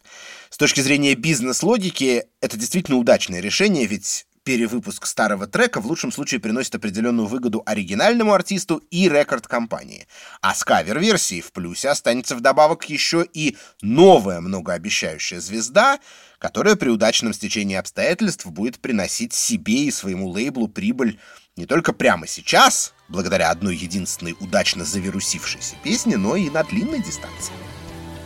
С 0.49 0.57
точки 0.57 0.81
зрения 0.81 1.14
бизнес-логики, 1.14 2.25
это 2.41 2.57
действительно 2.57 2.99
удачное 2.99 3.39
решение, 3.39 3.87
ведь 3.87 4.27
перевыпуск 4.51 5.07
старого 5.07 5.47
трека 5.47 5.81
в 5.81 5.87
лучшем 5.87 6.11
случае 6.11 6.41
приносит 6.41 6.75
определенную 6.75 7.29
выгоду 7.29 7.63
оригинальному 7.67 8.33
артисту 8.33 8.83
и 8.91 9.09
рекорд-компании. 9.09 10.09
А 10.43 10.57
с 10.57 10.65
кавер-версией 10.65 11.41
в 11.41 11.53
плюсе 11.53 11.89
останется 11.89 12.35
вдобавок 12.35 12.91
еще 12.91 13.25
и 13.33 13.57
новая 13.81 14.41
многообещающая 14.41 15.39
звезда, 15.39 16.01
которая 16.41 16.75
при 16.75 16.89
удачном 16.89 17.33
стечении 17.33 17.77
обстоятельств 17.77 18.45
будет 18.45 18.81
приносить 18.81 19.35
себе 19.35 19.85
и 19.85 19.93
своему 19.93 20.27
лейблу 20.27 20.67
прибыль 20.67 21.21
не 21.55 21.67
только 21.67 21.93
прямо 21.93 22.27
сейчас, 22.27 22.93
благодаря 23.07 23.51
одной 23.51 23.77
единственной 23.77 24.35
удачно 24.41 24.85
завирусившейся 24.85 25.77
песне, 25.85 26.17
но 26.17 26.35
и 26.35 26.51
на 26.51 26.65
длинной 26.65 26.99
дистанции. 26.99 27.55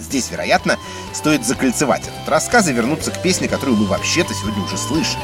Здесь, 0.01 0.31
вероятно, 0.31 0.79
стоит 1.12 1.45
закольцевать 1.45 2.09
этот 2.09 2.27
рассказ 2.27 2.66
и 2.68 2.72
вернуться 2.72 3.11
к 3.11 3.20
песне, 3.20 3.47
которую 3.47 3.77
мы 3.77 3.85
вообще-то 3.85 4.33
сегодня 4.33 4.62
уже 4.62 4.79
слышали. 4.79 5.22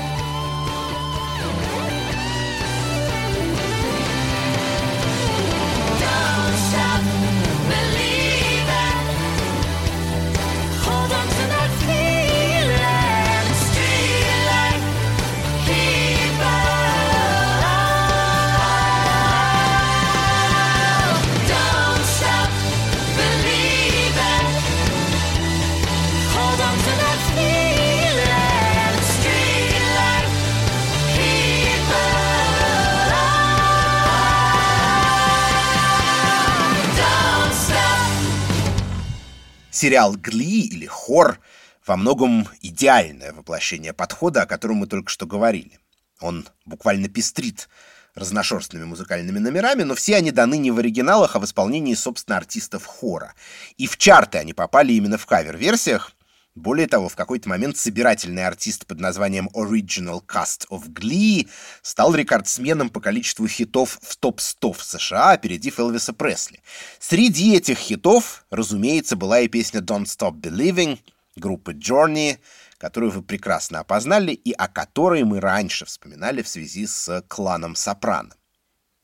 Сериал 39.81 40.13
«Гли» 40.13 40.67
или 40.67 40.85
«Хор» 40.85 41.41
во 41.87 41.97
многом 41.97 42.47
идеальное 42.61 43.33
воплощение 43.33 43.95
подхода, 43.95 44.43
о 44.43 44.47
котором 44.47 44.77
мы 44.77 44.87
только 44.87 45.09
что 45.09 45.25
говорили. 45.25 45.79
Он 46.21 46.47
буквально 46.67 47.09
пестрит 47.09 47.71
разношерстными 48.15 48.85
музыкальными 48.85 49.39
номерами, 49.39 49.85
но 49.85 49.95
все 49.95 50.17
они 50.17 50.33
даны 50.33 50.59
не 50.59 50.71
в 50.71 50.77
оригиналах, 50.77 51.35
а 51.35 51.39
в 51.39 51.47
исполнении, 51.47 51.95
собственно, 51.95 52.37
артистов 52.37 52.85
хора. 52.85 53.33
И 53.79 53.87
в 53.87 53.97
чарты 53.97 54.37
они 54.37 54.53
попали 54.53 54.93
именно 54.93 55.17
в 55.17 55.25
кавер-версиях. 55.25 56.13
Более 56.57 56.89
того, 56.89 57.09
в 57.09 57.15
какой-то 57.15 57.49
момент 57.49 57.77
собирательный 57.77 58.45
артист 58.45 58.87
под 58.87 58.99
названием 58.99 59.49
Original 59.55 60.21
Cast 60.27 60.67
of 60.69 60.89
Glee 60.89 61.49
стал 61.81 62.13
рекордсменом 62.15 62.91
по 62.91 63.01
количеству 63.01 63.47
хитов 63.47 63.99
в 64.03 64.17
топ-100 64.17 64.73
в 64.73 64.83
США, 64.83 65.31
опередив 65.31 65.79
Элвиса 65.79 66.13
Пресли. 66.13 66.61
Среди 66.99 67.55
этих 67.55 67.79
хитов, 67.79 68.45
разумеется, 68.51 69.15
была 69.15 69.41
и 69.41 69.49
песня 69.49 69.81
Don't 69.81 70.07
Stop 70.07 70.41
Believing 70.41 70.99
группы 71.37 71.73
Journey, 71.73 72.39
которую 72.79 73.13
вы 73.13 73.23
прекрасно 73.23 73.81
опознали 73.81 74.33
и 74.33 74.53
о 74.53 74.67
которой 74.67 75.23
мы 75.23 75.39
раньше 75.39 75.85
вспоминали 75.85 76.43
в 76.43 76.49
связи 76.49 76.87
с 76.87 77.23
кланом 77.29 77.77
Сопрано. 77.77 78.35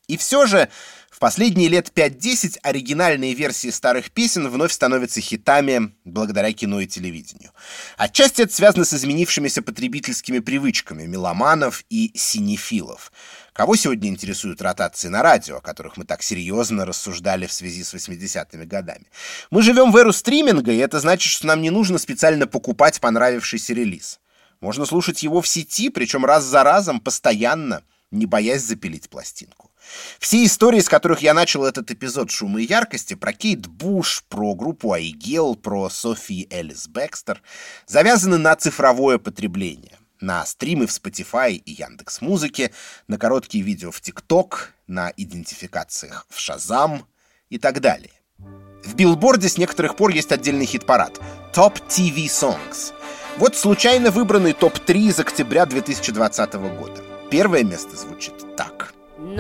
И 0.09 0.17
все 0.17 0.47
же 0.47 0.69
в 1.11 1.19
последние 1.19 1.69
лет 1.69 1.91
5-10 1.95 2.59
оригинальные 2.63 3.33
версии 3.33 3.71
старых 3.71 4.11
песен 4.11 4.49
вновь 4.49 4.71
становятся 4.71 5.21
хитами 5.21 5.95
благодаря 6.05 6.53
кино 6.53 6.81
и 6.81 6.87
телевидению. 6.87 7.53
Отчасти 7.97 8.43
это 8.43 8.53
связано 8.53 8.85
с 8.85 8.93
изменившимися 8.93 9.63
потребительскими 9.63 10.41
привычками 10.41 11.07
меломанов 11.07 11.85
и 11.89 12.13
синефилов. 12.15 13.11
Кого 13.55 13.75
сегодня 13.77 14.11
интересуют 14.11 14.61
ротации 14.61 15.09
на 15.09 15.23
радио, 15.23 15.57
о 15.57 15.61
которых 15.63 15.97
мы 15.97 16.05
так 16.05 16.23
серьезно 16.23 16.85
рассуждали 16.85 17.47
в 17.47 17.53
связи 17.53 17.83
с 17.83 17.95
80-ми 17.95 18.67
годами? 18.67 19.07
Мы 19.51 19.63
живем 19.63 19.93
в 19.93 19.97
эру 19.97 20.13
стриминга, 20.13 20.71
и 20.71 20.77
это 20.77 21.01
значит, 21.01 21.33
что 21.33 21.47
нам 21.47 21.63
не 21.63 21.71
нужно 21.71 21.97
специально 21.97 22.47
покупать 22.47 23.01
понравившийся 23.01 23.73
релиз. 23.73 24.21
Можно 24.61 24.85
слушать 24.85 25.23
его 25.23 25.41
в 25.41 25.49
сети, 25.49 25.89
причем 25.89 26.27
раз 26.27 26.45
за 26.45 26.63
разом, 26.63 27.01
постоянно, 27.01 27.83
не 28.17 28.27
боясь 28.27 28.63
запилить 28.63 29.09
пластинку. 29.09 29.71
Все 30.19 30.45
истории, 30.45 30.81
с 30.81 30.89
которых 30.89 31.21
я 31.21 31.35
начал 31.35 31.65
этот 31.65 31.91
эпизод 31.91 32.31
шума 32.31 32.61
и 32.61 32.67
яркости, 32.67 33.15
про 33.15 33.33
Кейт 33.33 33.67
Буш, 33.67 34.25
про 34.29 34.55
группу 34.55 34.93
Айгел, 34.93 35.55
про 35.55 35.89
Софи 35.91 36.49
Элис 36.51 36.89
Бекстер, 36.89 37.43
завязаны 37.87 38.39
на 38.39 38.57
цифровое 38.57 39.19
потребление. 39.19 39.99
На 40.21 40.45
стримы 40.47 40.87
в 40.87 40.91
Spotify 40.91 41.53
и 41.53 41.73
Яндекс 41.73 42.21
Музыке, 42.21 42.73
на 43.07 43.19
короткие 43.19 43.63
видео 43.63 43.91
в 43.91 44.01
ТикТок, 44.01 44.73
на 44.87 45.13
идентификациях 45.17 46.27
в 46.31 46.39
Шазам 46.39 47.07
и 47.51 47.59
так 47.59 47.81
далее. 47.81 48.13
В 48.39 48.95
билборде 48.95 49.49
с 49.49 49.59
некоторых 49.59 49.97
пор 49.97 50.11
есть 50.11 50.33
отдельный 50.33 50.65
хит-парад 50.65 51.21
Top 51.53 51.83
TV 51.89 52.27
Songs. 52.27 52.93
Вот 53.37 53.57
случайно 53.57 54.11
выбранный 54.11 54.55
топ-3 54.55 55.09
из 55.09 55.19
октября 55.19 55.67
2020 55.67 56.55
года. 56.55 57.16
Первое 57.31 57.65
место 57.65 57.97
звучит 57.97 58.57
так. 58.57 58.93
Non, 59.19 59.37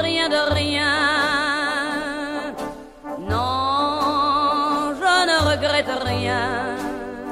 rien 0.00 0.28
de 0.28 0.54
rien. 0.54 0.94
Non, 3.18 4.94
je 4.94 5.26
ne 5.26 5.38
regrette 5.50 5.90
rien. 6.04 6.78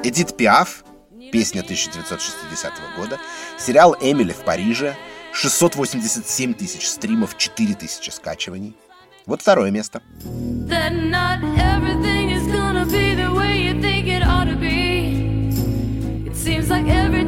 Эдит 0.03 0.37
Пиаф, 0.37 0.85
песня 1.31 1.61
1960 1.61 2.73
года, 2.97 3.19
сериал 3.59 3.95
«Эмили 4.01 4.33
в 4.33 4.43
Париже», 4.45 4.97
687 5.33 6.55
тысяч 6.55 6.89
стримов, 6.89 7.37
4 7.37 7.75
тысячи 7.75 8.11
скачиваний. 8.11 8.75
Вот 9.27 9.43
второе 9.43 9.71
место. 9.71 10.01
That 10.69 10.93
not 10.93 11.41
everything 11.59 12.16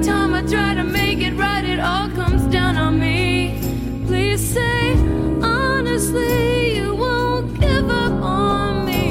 time 0.09 0.34
I 0.34 0.42
try 0.42 0.74
to 0.74 0.84
make 0.84 1.20
it 1.20 1.34
right, 1.36 1.64
it 1.64 1.80
all 1.80 2.09
comes 2.20 2.42
down 2.50 2.76
on 2.76 2.98
me. 2.98 3.61
Please 4.06 4.42
say 4.54 4.96
honestly, 5.42 6.78
you 6.78 6.94
won't 6.94 7.61
give 7.61 7.88
up 7.90 8.14
on 8.22 8.86
me. 8.86 9.02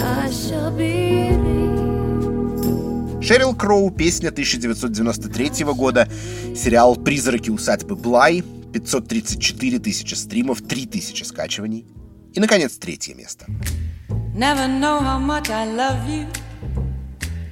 I 0.00 0.30
shall 0.30 0.70
believe. 0.70 1.26
Шерил 3.20 3.54
Кроу, 3.56 3.90
песня 3.90 4.28
1993 4.28 5.64
года, 5.74 6.08
сериал 6.54 6.94
«Призраки 6.94 7.50
усадьбы 7.50 7.96
Блай», 7.96 8.44
534 8.72 9.80
тысячи 9.80 10.14
стримов, 10.14 10.62
3 10.62 10.86
тысячи 10.86 11.24
скачиваний. 11.24 11.86
И, 12.34 12.40
наконец, 12.40 12.76
третье 12.78 13.14
место. 13.14 13.46
Never 14.36 14.68
know 14.68 15.00
how 15.00 15.18
much 15.18 15.50
I 15.50 15.66
love 15.66 16.06
you. 16.06 16.26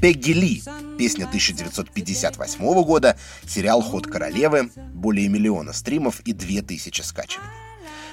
Пегги 0.00 0.32
Ли, 0.32 0.62
песня 0.98 1.26
1958 1.26 2.82
года, 2.84 3.18
сериал 3.46 3.82
«Ход 3.82 4.06
королевы», 4.06 4.70
более 4.94 5.28
миллиона 5.28 5.74
стримов 5.74 6.20
и 6.20 6.32
2000 6.32 7.02
скачиваний. 7.02 7.50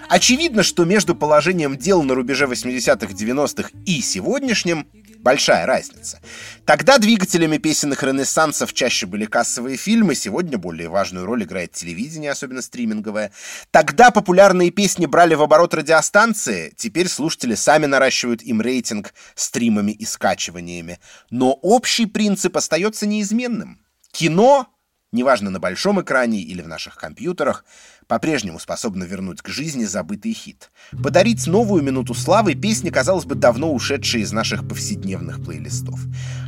Очевидно, 0.10 0.64
что 0.64 0.84
между 0.84 1.16
положением 1.16 1.78
дел 1.78 2.04
на 2.04 2.14
рубеже 2.14 2.46
80-х, 2.46 3.14
90-х 3.14 3.70
и 3.86 4.02
сегодняшним 4.02 4.88
большая 5.28 5.66
разница. 5.66 6.22
Тогда 6.64 7.00
двигателями 7.00 7.58
песенных 7.58 8.02
ренессансов 8.02 8.74
чаще 8.74 9.06
были 9.08 9.26
кассовые 9.26 9.76
фильмы, 9.76 10.16
сегодня 10.16 10.58
более 10.58 10.88
важную 10.88 11.26
роль 11.26 11.44
играет 11.44 11.74
телевидение, 11.74 12.32
особенно 12.32 12.62
стриминговое. 12.62 13.34
Тогда 13.70 14.10
популярные 14.12 14.72
песни 14.72 15.06
брали 15.06 15.36
в 15.36 15.42
оборот 15.42 15.74
радиостанции, 15.74 16.74
теперь 16.78 17.10
слушатели 17.10 17.56
сами 17.56 17.88
наращивают 17.88 18.42
им 18.42 18.62
рейтинг 18.62 19.14
стримами 19.36 19.92
и 19.92 20.06
скачиваниями. 20.06 20.98
Но 21.30 21.52
общий 21.52 22.06
принцип 22.06 22.56
остается 22.56 23.06
неизменным. 23.06 23.82
Кино, 24.14 24.74
неважно 25.12 25.50
на 25.50 25.60
большом 25.60 26.02
экране 26.02 26.40
или 26.40 26.62
в 26.62 26.70
наших 26.70 26.96
компьютерах, 26.96 27.66
по-прежнему 28.08 28.60
способно 28.60 29.04
вернуть 29.04 29.42
к 29.42 29.50
жизни 29.50 29.86
забытый 29.86 30.34
хит. 30.34 30.72
Подарить 31.04 31.46
новую 31.48 31.84
минуту 31.84 32.14
славы 32.14 32.56
песни, 32.56 32.90
казалось 32.90 33.26
бы, 33.26 33.36
давно 33.36 33.74
ушедшие 33.74 34.24
из 34.24 34.32
наших 34.32 34.68
повседневных 34.68 35.44
плейлистов. 35.44 36.00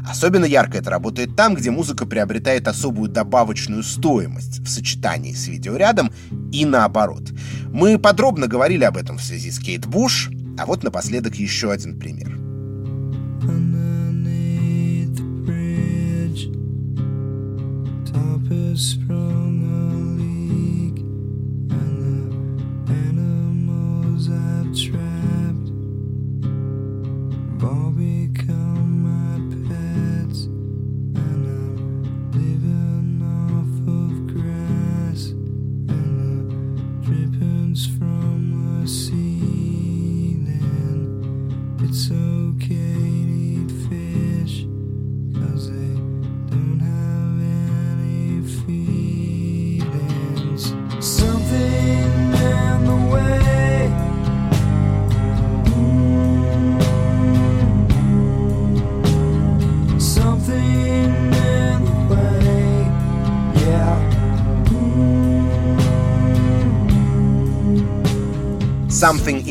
Особенно 0.07 0.45
ярко 0.45 0.77
это 0.77 0.89
работает 0.89 1.35
там, 1.35 1.55
где 1.55 1.71
музыка 1.71 2.05
приобретает 2.05 2.67
особую 2.67 3.09
добавочную 3.09 3.83
стоимость 3.83 4.59
в 4.59 4.69
сочетании 4.69 5.33
с 5.33 5.47
видеорядом 5.47 6.11
и 6.51 6.65
наоборот. 6.65 7.31
Мы 7.71 7.99
подробно 7.99 8.47
говорили 8.47 8.83
об 8.85 8.97
этом 8.97 9.17
в 9.17 9.23
связи 9.23 9.51
с 9.51 9.59
Кейт 9.59 9.85
Буш, 9.85 10.29
а 10.57 10.65
вот 10.65 10.83
напоследок 10.83 11.35
еще 11.35 11.71
один 11.71 11.99
пример. 11.99 12.37
Top 18.05 18.47
has 18.49 18.79
sprung 18.79 19.28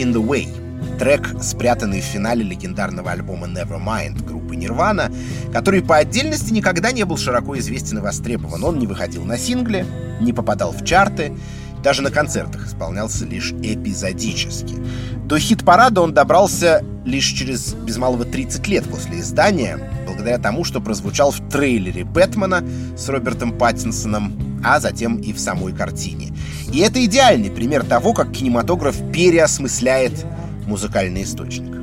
in 0.09 0.15
the 0.15 0.27
Way», 0.27 0.49
трек, 0.99 1.35
спрятанный 1.43 2.01
в 2.01 2.05
финале 2.05 2.43
легендарного 2.43 3.11
альбома 3.11 3.47
Nevermind 3.47 4.25
группы 4.25 4.57
Nirvana, 4.57 5.15
который 5.53 5.83
по 5.83 5.97
отдельности 5.97 6.53
никогда 6.53 6.93
не 6.93 7.05
был 7.05 7.17
широко 7.17 7.59
известен 7.59 7.99
и 7.99 8.01
востребован. 8.01 8.65
Он 8.65 8.79
не 8.79 8.87
выходил 8.87 9.25
на 9.25 9.39
сингле, 9.39 9.87
не 10.21 10.33
попадал 10.33 10.73
в 10.73 10.85
чарты, 10.85 11.33
даже 11.83 12.03
на 12.03 12.11
концертах 12.11 12.67
исполнялся 12.67 13.25
лишь 13.25 13.53
эпизодически. 13.53 14.75
До 15.25 15.39
хит-парада 15.39 16.01
он 16.01 16.13
добрался 16.13 16.85
лишь 17.05 17.27
через 17.27 17.75
без 17.75 17.97
малого 17.97 18.25
30 18.25 18.67
лет 18.67 18.85
после 18.85 19.21
издания, 19.21 19.79
благодаря 20.07 20.39
тому, 20.39 20.65
что 20.65 20.81
прозвучал 20.81 21.31
в 21.31 21.49
трейлере 21.49 22.05
«Бэтмена» 22.05 22.65
с 22.97 23.09
Робертом 23.09 23.57
Паттинсоном, 23.57 24.48
а 24.65 24.81
затем 24.81 25.19
и 25.19 25.33
в 25.33 25.39
самой 25.39 25.73
картине. 25.73 26.33
И 26.73 26.79
это 26.81 27.05
идеальный 27.05 27.51
пример 27.51 27.85
того, 27.85 28.13
как 28.13 28.33
кинематограф 28.33 28.97
переосмысляет 29.13 30.27
музыкальный 30.67 31.23
источник. 31.23 31.79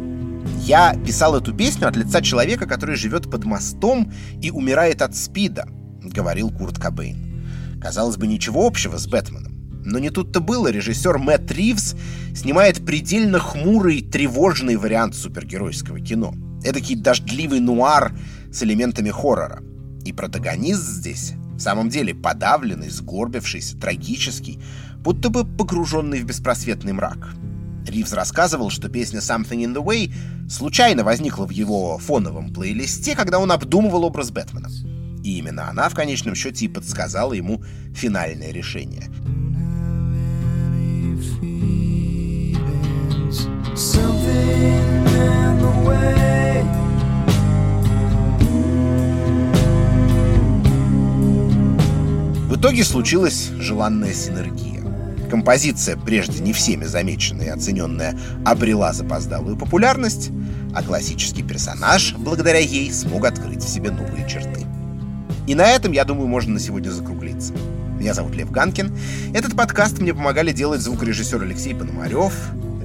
Я 0.61 0.95
писал 1.05 1.36
эту 1.36 1.53
песню 1.53 1.88
от 1.88 1.95
лица 1.95 2.21
человека, 2.21 2.65
который 2.65 2.95
живет 2.95 3.30
под 3.30 3.45
мостом 3.45 4.11
и 4.41 4.51
умирает 4.51 5.01
от 5.01 5.15
спида, 5.15 5.67
говорил 6.03 6.49
Курт 6.49 6.80
Кобейн. 6.80 7.80
Казалось 7.82 8.17
бы, 8.17 8.26
ничего 8.26 8.65
общего 8.65 8.97
с 8.97 9.05
Бэтменом. 9.05 9.53
Но 9.86 9.99
не 9.99 10.09
тут-то 10.09 10.39
было. 10.39 10.69
Режиссер 10.69 11.19
Мэтт 11.19 11.51
Ривз 11.51 11.95
снимает 12.36 12.84
предельно 12.84 13.38
хмурый, 13.38 14.01
тревожный 14.01 14.78
вариант 14.78 15.13
супергеройского 15.15 15.99
кино. 15.99 16.34
Эдакий 16.63 16.95
дождливый 16.95 17.59
нуар 17.59 18.17
с 18.51 18.63
элементами 18.63 19.11
хоррора. 19.11 19.61
И 20.03 20.11
протагонист 20.13 20.82
здесь 20.82 21.34
в 21.56 21.60
самом 21.60 21.89
деле 21.89 22.14
подавленный, 22.14 22.89
сгорбившийся, 22.89 23.78
трагический, 23.78 24.60
будто 24.97 25.30
бы 25.30 25.45
погруженный 25.45 26.22
в 26.22 26.26
беспросветный 26.26 26.93
мрак. 26.93 27.30
Ривз 27.88 28.14
рассказывал, 28.14 28.70
что 28.70 28.89
песня 28.89 29.20
«Something 29.20 29.64
in 29.64 29.74
the 29.74 29.84
Way» 29.84 30.12
случайно 30.49 31.03
возникла 31.03 31.45
в 31.45 31.51
его 31.51 31.97
фоновом 31.97 32.53
плейлисте, 32.53 33.16
когда 33.16 33.39
он 33.39 33.51
обдумывал 33.51 34.03
образ 34.03 34.32
Бэтмена. 34.32 34.70
И 35.24 35.38
именно 35.38 35.70
она 35.70 35.89
в 35.89 35.95
конечном 35.95 36.36
счете 36.36 36.66
и 36.66 36.70
подсказала 36.70 37.34
ему 37.34 37.64
финальное 37.93 38.51
решение. 38.51 39.10
Something 43.76 44.95
В 52.56 52.58
итоге 52.58 52.86
случилась 52.86 53.49
желанная 53.60 54.14
синергия. 54.14 54.82
Композиция, 55.30 55.97
прежде 55.97 56.41
не 56.41 56.53
всеми 56.53 56.86
замеченная 56.86 57.47
и 57.47 57.49
оцененная, 57.49 58.18
обрела 58.45 58.93
запоздалую 58.93 59.58
популярность, 59.58 60.32
а 60.74 60.82
классический 60.82 61.43
персонаж, 61.43 62.16
благодаря 62.18 62.60
ей, 62.60 62.93
смог 62.93 63.26
открыть 63.26 63.62
в 63.62 63.68
себе 63.68 63.91
новые 63.91 64.26
черты. 64.26 64.66
И 65.47 65.53
на 65.53 65.68
этом, 65.68 65.91
я 65.91 66.06
думаю, 66.06 66.30
можно 66.30 66.53
на 66.53 66.60
сегодня 66.62 66.91
закруглиться. 66.91 67.51
Меня 67.99 68.14
зовут 68.14 68.34
Лев 68.38 68.49
Ганкин. 68.51 68.97
Этот 69.34 69.58
подкаст 69.58 69.99
мне 69.99 70.14
помогали 70.14 70.53
делать 70.53 70.80
звукорежиссер 70.80 71.43
Алексей 71.43 71.76
Пономарев, 71.76 72.34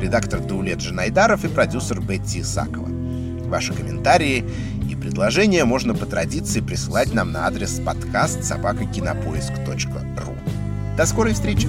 редактор 0.00 0.40
Даулет 0.40 0.78
Джанайдаров 0.78 1.44
и 1.44 1.48
продюсер 1.48 2.00
Бетти 2.00 2.40
Исакова. 2.40 2.88
Ваши 3.46 3.72
комментарии 3.72 4.44
предложения 5.00 5.64
можно 5.64 5.94
по 5.94 6.06
традиции 6.06 6.60
присылать 6.60 7.12
нам 7.12 7.32
на 7.32 7.46
адрес 7.46 7.80
подкаст 7.80 8.44
собакакинопоиск.ру. 8.44 10.36
До 10.96 11.06
скорой 11.06 11.32
встречи! 11.32 11.68